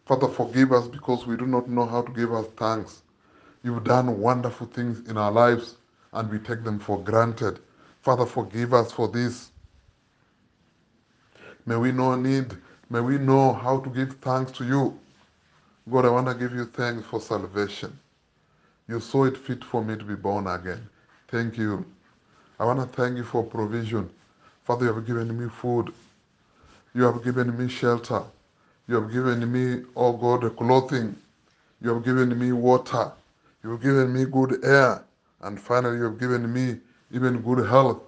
Father, 0.07 0.27
forgive 0.27 0.71
us 0.71 0.87
because 0.87 1.27
we 1.27 1.37
do 1.37 1.45
not 1.45 1.69
know 1.69 1.85
how 1.85 2.01
to 2.01 2.11
give 2.13 2.33
us 2.33 2.47
thanks. 2.57 3.03
You've 3.63 3.83
done 3.83 4.19
wonderful 4.19 4.67
things 4.67 5.07
in 5.09 5.17
our 5.17 5.31
lives 5.31 5.75
and 6.13 6.29
we 6.29 6.39
take 6.39 6.63
them 6.63 6.79
for 6.79 6.99
granted. 7.03 7.59
Father, 8.01 8.25
forgive 8.25 8.73
us 8.73 8.91
for 8.91 9.07
this. 9.07 9.51
May 11.65 11.75
we 11.75 11.91
know 11.91 12.15
need, 12.15 12.55
may 12.89 13.01
we 13.01 13.17
know 13.17 13.53
how 13.53 13.79
to 13.79 13.89
give 13.89 14.13
thanks 14.21 14.51
to 14.53 14.65
you. 14.65 14.99
God, 15.91 16.05
I 16.05 16.09
want 16.09 16.27
to 16.27 16.33
give 16.35 16.53
you 16.53 16.65
thanks 16.65 17.05
for 17.07 17.19
salvation. 17.19 17.97
You 18.87 18.99
saw 19.01 19.25
it 19.25 19.37
fit 19.37 19.63
for 19.63 19.83
me 19.83 19.97
to 19.97 20.03
be 20.05 20.15
born 20.15 20.47
again. 20.47 20.87
Thank 21.27 21.57
you. 21.57 21.85
I 22.59 22.65
want 22.65 22.79
to 22.79 22.85
thank 23.01 23.17
you 23.17 23.23
for 23.23 23.43
provision. 23.43 24.09
Father, 24.65 24.85
you 24.85 24.93
have 24.93 25.05
given 25.05 25.37
me 25.37 25.49
food. 25.49 25.93
You 26.93 27.03
have 27.03 27.23
given 27.23 27.57
me 27.57 27.69
shelter. 27.69 28.23
You 28.87 28.95
have 28.95 29.11
given 29.11 29.51
me, 29.51 29.83
oh 29.95 30.13
God, 30.13 30.55
clothing. 30.57 31.15
You 31.81 31.93
have 31.93 32.03
given 32.05 32.37
me 32.39 32.53
water. 32.53 33.11
You 33.67 33.73
have 33.73 33.81
given 33.81 34.13
me 34.13 34.23
good 34.23 34.63
air. 34.63 35.03
And 35.41 35.59
finally, 35.59 35.97
you 35.97 36.03
have 36.03 36.17
given 36.17 36.53
me 36.53 36.77
even 37.11 37.41
good 37.41 37.67
health. 37.67 38.01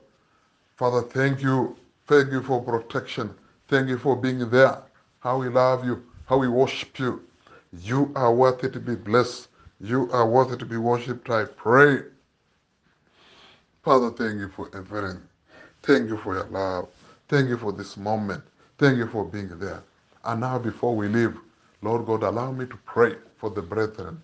Father, 0.78 1.02
thank 1.02 1.42
you. 1.42 1.76
Thank 2.08 2.32
you 2.32 2.42
for 2.42 2.62
protection. 2.64 3.36
Thank 3.68 3.90
you 3.90 3.98
for 3.98 4.16
being 4.16 4.50
there. 4.50 4.82
How 5.20 5.38
we 5.38 5.50
love 5.50 5.84
you. 5.84 6.02
How 6.28 6.38
we 6.38 6.48
worship 6.48 6.98
you. 6.98 7.24
You 7.74 8.10
are 8.16 8.34
worthy 8.34 8.70
to 8.70 8.80
be 8.80 8.96
blessed. 8.96 9.50
You 9.82 10.10
are 10.14 10.26
worthy 10.26 10.56
to 10.56 10.66
be 10.66 10.78
worshipped. 10.78 11.30
I 11.30 11.44
pray. 11.44 12.04
Father, 13.84 14.12
thank 14.12 14.40
you 14.40 14.48
for 14.48 14.70
everything. 14.74 15.22
Thank 15.84 16.08
you 16.08 16.16
for 16.16 16.36
your 16.36 16.48
love. 16.48 16.88
Thank 17.28 17.50
you 17.50 17.58
for 17.58 17.74
this 17.74 17.98
moment. 17.98 18.46
Thank 18.78 18.98
you 18.98 19.08
for 19.08 19.26
being 19.26 19.60
there. 19.60 19.84
And 20.24 20.40
now, 20.40 20.58
before 20.58 20.96
we 20.96 21.10
leave, 21.10 21.38
Lord 21.82 22.06
God, 22.06 22.24
allow 22.24 22.50
me 22.54 22.66
to 22.66 22.78
pray 22.86 23.16
for 23.36 23.50
the 23.50 23.62
brethren 23.62 24.22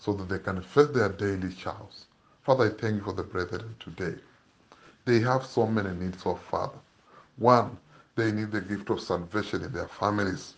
so 0.00 0.14
that 0.14 0.30
they 0.30 0.38
can 0.38 0.62
face 0.62 0.88
their 0.88 1.10
daily 1.10 1.52
trials. 1.52 2.06
Father, 2.42 2.64
I 2.64 2.80
thank 2.80 2.96
you 2.96 3.02
for 3.02 3.12
the 3.12 3.22
brethren 3.22 3.76
today. 3.78 4.18
They 5.04 5.20
have 5.20 5.44
so 5.44 5.66
many 5.66 5.90
needs, 5.90 6.22
oh 6.24 6.36
Father. 6.36 6.78
One, 7.36 7.76
they 8.16 8.32
need 8.32 8.50
the 8.50 8.62
gift 8.62 8.88
of 8.88 9.02
salvation 9.02 9.62
in 9.62 9.72
their 9.72 9.88
families. 9.88 10.54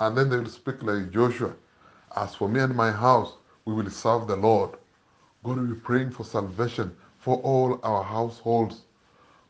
And 0.00 0.16
then 0.16 0.30
they 0.30 0.38
will 0.38 0.48
speak 0.48 0.82
like 0.82 1.10
Joshua. 1.10 1.52
As 2.16 2.34
for 2.34 2.48
me 2.48 2.60
and 2.60 2.74
my 2.74 2.90
house, 2.90 3.34
we 3.66 3.74
will 3.74 3.90
serve 3.90 4.26
the 4.26 4.36
Lord. 4.36 4.70
God 5.44 5.58
will 5.58 5.74
be 5.74 5.80
praying 5.80 6.12
for 6.12 6.24
salvation 6.24 6.96
for 7.18 7.36
all 7.42 7.78
our 7.82 8.02
households, 8.02 8.82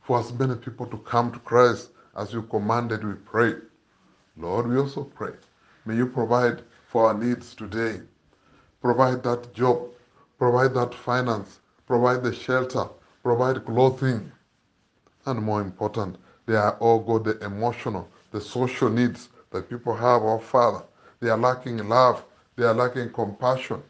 for 0.02 0.18
as 0.18 0.32
many 0.32 0.56
people 0.56 0.86
to 0.86 0.98
come 0.98 1.30
to 1.30 1.38
Christ 1.38 1.90
as 2.16 2.32
you 2.32 2.42
commanded, 2.42 3.04
we 3.04 3.14
pray. 3.14 3.54
Lord, 4.36 4.66
we 4.66 4.76
also 4.76 5.04
pray. 5.04 5.34
May 5.84 5.96
you 5.96 6.06
provide 6.06 6.62
for 6.88 7.06
our 7.06 7.14
needs 7.14 7.54
today. 7.54 8.00
Provide 8.86 9.24
that 9.24 9.52
job, 9.52 9.80
provide 10.38 10.72
that 10.74 10.94
finance, 10.94 11.58
provide 11.88 12.22
the 12.22 12.32
shelter, 12.32 12.88
provide 13.24 13.64
clothing. 13.64 14.30
And 15.24 15.42
more 15.42 15.60
important, 15.60 16.18
they 16.46 16.54
are 16.54 16.76
all 16.78 17.00
God, 17.00 17.24
the 17.24 17.36
emotional, 17.44 18.08
the 18.30 18.40
social 18.40 18.88
needs 18.88 19.28
that 19.50 19.68
people 19.68 19.92
have, 19.96 20.22
oh 20.22 20.38
Father. 20.38 20.84
They 21.18 21.30
are 21.30 21.36
lacking 21.36 21.78
love, 21.88 22.24
they 22.54 22.62
are 22.62 22.74
lacking 22.74 23.10
compassion. 23.12 23.82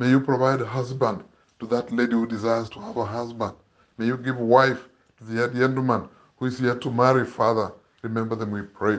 May 0.00 0.10
you 0.10 0.18
provide 0.18 0.60
a 0.60 0.66
husband 0.66 1.22
to 1.60 1.66
that 1.68 1.92
lady 1.92 2.14
who 2.14 2.26
desires 2.26 2.68
to 2.70 2.80
have 2.80 2.96
a 2.96 3.04
husband. 3.04 3.54
May 3.98 4.06
you 4.06 4.16
give 4.16 4.36
wife 4.36 4.88
to 5.18 5.24
the 5.24 5.48
gentleman 5.50 6.08
who 6.38 6.46
is 6.46 6.60
yet 6.60 6.80
to 6.80 6.90
marry, 6.90 7.24
Father. 7.24 7.70
Remember 8.02 8.34
them, 8.34 8.50
we 8.50 8.62
pray. 8.62 8.98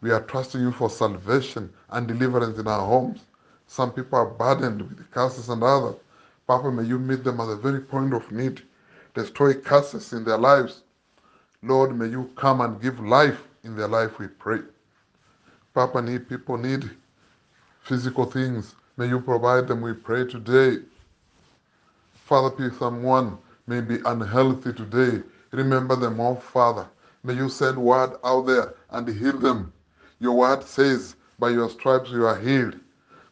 We 0.00 0.10
are 0.10 0.22
trusting 0.22 0.60
you 0.60 0.72
for 0.72 0.90
salvation 0.90 1.72
and 1.90 2.08
deliverance 2.08 2.58
in 2.58 2.66
our 2.66 2.84
homes. 2.84 3.20
Some 3.66 3.92
people 3.92 4.18
are 4.18 4.26
burdened 4.26 4.82
with 4.82 5.10
curses 5.10 5.48
and 5.48 5.62
others. 5.62 5.96
Papa, 6.46 6.70
may 6.70 6.84
you 6.84 6.98
meet 6.98 7.24
them 7.24 7.40
at 7.40 7.46
the 7.46 7.56
very 7.56 7.80
point 7.80 8.12
of 8.12 8.30
need. 8.30 8.62
Destroy 9.14 9.54
curses 9.54 10.12
in 10.12 10.24
their 10.24 10.38
lives. 10.38 10.82
Lord, 11.62 11.96
may 11.96 12.08
you 12.08 12.30
come 12.36 12.60
and 12.60 12.80
give 12.80 13.00
life 13.00 13.40
in 13.62 13.76
their 13.76 13.88
life, 13.88 14.18
we 14.18 14.28
pray. 14.28 14.60
Papa, 15.72 16.02
need 16.02 16.28
people 16.28 16.58
need 16.58 16.90
physical 17.82 18.24
things. 18.26 18.74
May 18.96 19.08
you 19.08 19.20
provide 19.20 19.66
them, 19.66 19.80
we 19.80 19.92
pray 19.92 20.26
today. 20.26 20.78
Father, 22.14 22.50
please, 22.50 22.78
someone 22.78 23.38
may 23.66 23.80
be 23.80 23.98
unhealthy 24.04 24.72
today. 24.72 25.22
Remember 25.50 25.96
them, 25.96 26.20
oh 26.20 26.36
Father. 26.36 26.86
May 27.22 27.34
you 27.34 27.48
send 27.48 27.78
word 27.78 28.16
out 28.22 28.46
there 28.46 28.74
and 28.90 29.08
heal 29.08 29.38
them. 29.38 29.72
Your 30.20 30.34
word 30.36 30.62
says, 30.62 31.16
by 31.38 31.50
your 31.50 31.68
stripes 31.70 32.10
you 32.10 32.26
are 32.26 32.38
healed, 32.38 32.78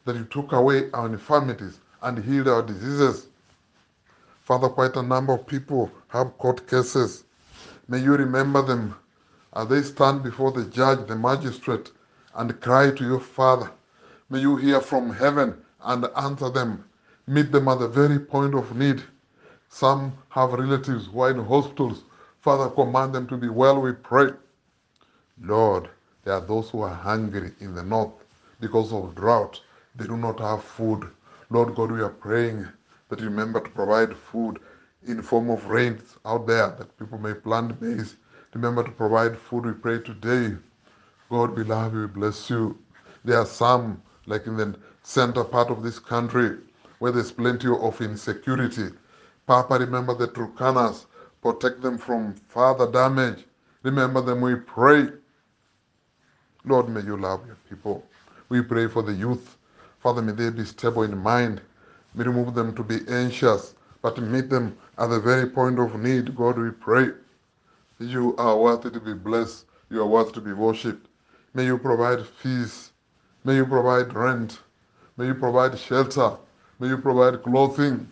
that 0.05 0.17
you 0.17 0.25
took 0.25 0.53
away 0.53 0.91
our 0.93 1.07
infirmities 1.07 1.81
and 2.03 2.23
healed 2.25 2.49
our 2.49 2.63
diseases. 2.63 3.29
Father, 4.43 4.69
quite 4.69 4.97
a 4.97 5.03
number 5.03 5.33
of 5.35 5.47
people 5.47 5.91
have 6.09 6.37
court 6.39 6.67
cases. 6.69 7.25
May 7.89 7.99
you 7.99 8.17
remember 8.17 8.63
them 8.63 8.95
as 9.55 9.69
they 9.69 9.83
stand 9.83 10.23
before 10.23 10.51
the 10.53 10.65
judge, 10.65 11.07
the 11.07 11.17
magistrate, 11.17 11.93
and 12.35 12.61
cry 12.61 12.91
to 12.91 13.05
your 13.05 13.21
Father. 13.21 13.71
May 14.31 14.41
you 14.41 14.57
hear 14.57 14.81
from 14.81 15.13
heaven 15.13 15.57
and 15.85 16.07
answer 16.17 16.49
them. 16.51 16.85
Meet 17.27 17.53
them 17.53 17.69
at 17.69 17.79
the 17.79 17.89
very 17.89 18.19
point 18.19 18.55
of 18.55 18.75
need. 18.77 19.03
Some 19.69 20.13
have 20.31 20.53
relatives 20.53 21.07
who 21.07 21.21
are 21.21 21.31
in 21.31 21.45
hospitals. 21.45 22.05
Father, 22.41 22.69
command 22.71 23.15
them 23.15 23.27
to 23.29 23.37
be 23.37 23.49
well, 23.49 23.81
we 23.81 23.93
pray. 23.93 24.31
Lord, 25.41 25.89
there 26.25 26.35
are 26.35 26.41
those 26.41 26.71
who 26.71 26.81
are 26.83 26.95
hungry 26.95 27.53
in 27.61 27.75
the 27.75 27.83
north 27.83 28.13
because 28.61 28.93
of 28.93 29.15
drought. 29.15 29.61
They 29.95 30.07
do 30.07 30.17
not 30.17 30.41
have 30.41 30.65
food. 30.65 31.11
Lord 31.51 31.75
God, 31.75 31.93
we 31.93 32.01
are 32.01 32.09
praying 32.09 32.67
that 33.09 33.21
you 33.21 33.27
remember 33.27 33.61
to 33.61 33.71
provide 33.71 34.17
food 34.17 34.59
in 35.07 35.21
form 35.23 35.51
of 35.51 35.67
rains 35.67 36.17
out 36.25 36.47
there 36.47 36.69
that 36.79 36.99
people 36.99 37.19
may 37.19 37.35
plant 37.35 37.81
maize. 37.83 38.17
Remember 38.55 38.83
to 38.85 38.91
provide 38.91 39.39
food, 39.39 39.67
we 39.67 39.73
pray 39.73 39.99
today. 39.99 40.57
God, 41.31 41.57
we 41.57 41.65
love 41.65 41.95
you, 41.95 42.01
we 42.03 42.07
bless 42.07 42.49
you. 42.49 42.79
There 43.25 43.39
are 43.39 43.47
some, 43.47 44.03
like 44.27 44.47
in 44.47 44.57
the 44.57 44.75
center 45.03 45.45
part 45.45 45.71
of 45.71 45.83
this 45.83 45.99
country, 45.99 46.59
where 46.99 47.13
there's 47.13 47.33
plenty 47.33 47.69
of 47.69 48.01
insecurity. 48.01 48.91
Papa, 49.47 49.79
remember 49.79 50.15
the 50.15 50.29
Turkanas. 50.29 51.07
Protect 51.43 51.83
them 51.83 51.99
from 51.99 52.35
further 52.49 52.91
damage. 52.91 53.45
Remember 53.83 54.21
them, 54.21 54.41
we 54.41 54.55
pray. 54.55 55.09
Lord, 56.65 56.89
may 56.89 57.03
you 57.03 57.17
love 57.17 57.45
your 57.47 57.59
people. 57.69 58.07
We 58.49 58.63
pray 58.63 58.87
for 58.87 59.03
the 59.03 59.13
youth. 59.13 59.59
Father, 60.03 60.21
may 60.21 60.33
they 60.33 60.51
be 60.51 60.65
stable 60.65 61.05
in 61.05 61.17
mind. 61.17 61.61
May 62.15 62.25
remove 62.25 62.55
them 62.55 62.75
to 62.75 62.83
be 62.83 62.99
anxious, 63.09 63.75
but 64.03 64.19
meet 64.21 64.51
them 64.51 64.77
at 64.99 65.07
the 65.09 65.21
very 65.21 65.49
point 65.49 65.79
of 65.79 65.95
need. 66.01 66.35
God, 66.35 66.59
we 66.59 66.71
pray. 66.73 67.11
You 68.01 68.35
are 68.37 68.57
worthy 68.59 68.91
to 68.91 69.01
be 69.01 69.15
blessed. 69.15 69.67
You 69.91 70.03
are 70.03 70.07
worthy 70.07 70.33
to 70.33 70.41
be 70.41 70.53
worshipped. 70.53 71.07
May 71.55 71.67
you 71.67 71.79
provide 71.79 72.27
fees. 72.27 72.91
May 73.45 73.57
you 73.57 73.65
provide 73.65 74.13
rent. 74.13 74.61
May 75.17 75.27
you 75.27 75.35
provide 75.35 75.79
shelter. 75.79 76.37
May 76.81 76.89
you 76.89 76.99
provide 76.99 77.43
clothing. 77.45 78.11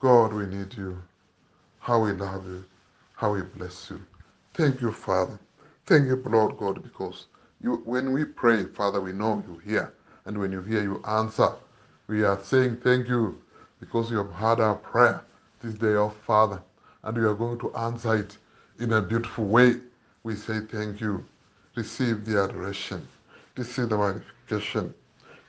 God, 0.00 0.34
we 0.34 0.44
need 0.46 0.74
you. 0.74 1.02
How 1.78 2.00
we 2.02 2.12
love 2.12 2.44
you. 2.46 2.64
How 3.14 3.32
we 3.32 3.42
bless 3.42 3.88
you. 3.88 4.02
Thank 4.52 4.82
you, 4.82 4.92
Father. 4.92 5.38
Thank 5.86 6.08
you, 6.08 6.16
Lord 6.26 6.58
God, 6.58 6.82
because 6.82 7.26
you, 7.62 7.82
when 7.84 8.12
we 8.12 8.24
pray, 8.24 8.64
Father, 8.64 9.00
we 9.00 9.12
know 9.12 9.42
you 9.46 9.58
hear. 9.58 9.94
And 10.24 10.38
when 10.38 10.52
you 10.52 10.62
hear, 10.62 10.82
you 10.82 11.02
answer. 11.06 11.52
We 12.08 12.24
are 12.24 12.42
saying 12.42 12.78
thank 12.78 13.08
you 13.08 13.40
because 13.80 14.10
you 14.10 14.18
have 14.18 14.32
heard 14.32 14.60
our 14.60 14.74
prayer 14.76 15.22
this 15.62 15.74
day, 15.74 15.94
oh 15.94 16.10
Father, 16.26 16.60
and 17.04 17.16
you 17.16 17.28
are 17.28 17.34
going 17.34 17.58
to 17.60 17.74
answer 17.76 18.16
it 18.16 18.36
in 18.78 18.92
a 18.92 19.00
beautiful 19.02 19.46
way. 19.46 19.76
We 20.24 20.34
say 20.36 20.60
thank 20.60 21.00
you. 21.00 21.24
Receive 21.76 22.24
the 22.24 22.42
adoration. 22.42 23.06
Receive 23.56 23.88
the 23.88 23.98
magnification. 23.98 24.94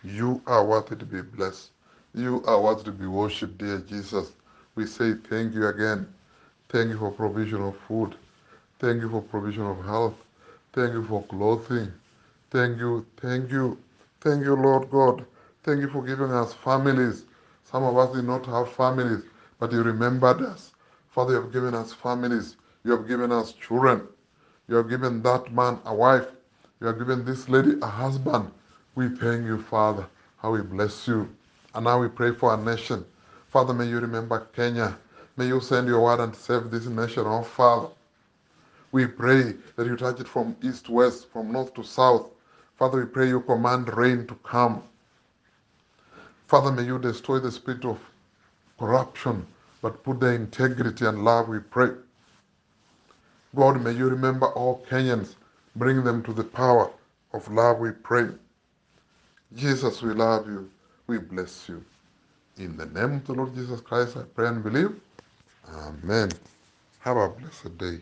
You 0.03 0.41
are 0.47 0.65
worthy 0.65 0.95
to 0.95 1.05
be 1.05 1.21
blessed. 1.21 1.71
You 2.15 2.43
are 2.45 2.61
worthy 2.61 2.83
to 2.85 2.91
be 2.91 3.07
worshipped, 3.07 3.57
dear 3.57 3.79
Jesus. 3.79 4.31
We 4.75 4.85
say 4.85 5.15
thank 5.29 5.53
you 5.53 5.67
again. 5.67 6.07
Thank 6.69 6.89
you 6.89 6.97
for 6.99 7.11
provision 7.11 7.61
of 7.61 7.75
food. 7.87 8.15
Thank 8.79 9.01
you 9.01 9.09
for 9.09 9.21
provision 9.21 9.63
of 9.63 9.83
health. 9.85 10.15
Thank 10.73 10.93
you 10.93 11.05
for 11.05 11.23
clothing. 11.23 11.91
Thank 12.53 12.77
you, 12.77 13.05
thank 13.17 13.51
you, 13.51 13.79
thank 14.21 14.45
you, 14.45 14.55
Lord 14.55 14.91
God. 14.91 15.25
Thank 15.63 15.81
you 15.81 15.89
for 15.89 16.03
giving 16.03 16.31
us 16.31 16.53
families. 16.53 17.25
Some 17.63 17.83
of 17.83 17.97
us 17.97 18.15
did 18.15 18.25
not 18.25 18.45
have 18.45 18.71
families, 18.71 19.23
but 19.59 19.71
you 19.71 19.81
remembered 19.81 20.43
us. 20.43 20.73
Father, 21.09 21.33
you 21.33 21.41
have 21.41 21.51
given 21.51 21.73
us 21.73 21.93
families. 21.93 22.57
You 22.85 22.91
have 22.91 23.07
given 23.07 23.31
us 23.31 23.53
children. 23.53 24.07
You 24.67 24.75
have 24.75 24.87
given 24.87 25.23
that 25.23 25.51
man 25.51 25.79
a 25.85 25.95
wife. 25.95 26.27
You 26.79 26.85
have 26.85 26.99
given 26.99 27.25
this 27.25 27.49
lady 27.49 27.73
a 27.81 27.87
husband. 27.87 28.51
We 28.93 29.09
thank 29.09 29.45
you, 29.47 29.59
Father, 29.59 30.05
how 30.37 30.51
we 30.51 30.61
bless 30.61 31.07
you. 31.07 31.27
And 31.73 31.85
now 31.85 31.99
we 31.99 32.07
pray 32.07 32.33
for 32.33 32.51
our 32.51 32.57
nation. 32.57 33.03
Father, 33.49 33.73
may 33.73 33.87
you 33.87 33.99
remember 33.99 34.47
Kenya. 34.55 34.95
May 35.37 35.47
you 35.47 35.59
send 35.59 35.87
your 35.87 36.03
word 36.03 36.19
and 36.19 36.35
save 36.35 36.69
this 36.69 36.85
nation, 36.85 37.23
oh 37.25 37.41
Father. 37.41 37.89
We 38.91 39.07
pray 39.07 39.55
that 39.75 39.87
you 39.87 39.97
touch 39.97 40.19
it 40.19 40.27
from 40.27 40.55
east 40.61 40.85
to 40.85 40.91
west, 40.91 41.31
from 41.31 41.51
north 41.51 41.73
to 41.73 41.83
south. 41.83 42.29
Father, 42.77 42.99
we 43.01 43.05
pray 43.05 43.29
you 43.29 43.41
command 43.41 43.95
rain 43.97 44.27
to 44.27 44.35
come. 44.43 44.83
Father, 46.47 46.71
may 46.71 46.83
you 46.83 46.99
destroy 46.99 47.39
the 47.39 47.51
spirit 47.51 47.85
of 47.85 47.99
corruption, 48.79 49.45
but 49.81 50.03
put 50.03 50.19
the 50.19 50.33
integrity 50.33 51.05
and 51.05 51.23
love, 51.25 51.49
we 51.49 51.59
pray. 51.59 51.91
God, 53.55 53.81
may 53.83 53.91
you 53.91 54.07
remember 54.09 54.47
all 54.47 54.85
Kenyans, 54.89 55.35
bring 55.75 56.03
them 56.03 56.23
to 56.23 56.33
the 56.33 56.43
power 56.43 56.91
of 57.33 57.49
love, 57.51 57.79
we 57.79 57.91
pray. 57.91 58.29
Jesus, 59.55 60.01
we 60.01 60.13
love 60.13 60.47
you. 60.47 60.69
We 61.07 61.19
bless 61.19 61.69
you. 61.69 61.83
In 62.57 62.77
the 62.77 62.85
name 62.87 63.15
of 63.15 63.27
the 63.27 63.33
Lord 63.33 63.55
Jesus 63.55 63.81
Christ, 63.81 64.17
I 64.17 64.23
pray 64.23 64.47
and 64.47 64.63
believe. 64.63 64.99
Amen. 65.69 66.29
Have 66.99 67.17
a 67.17 67.29
blessed 67.29 67.77
day. 67.77 67.99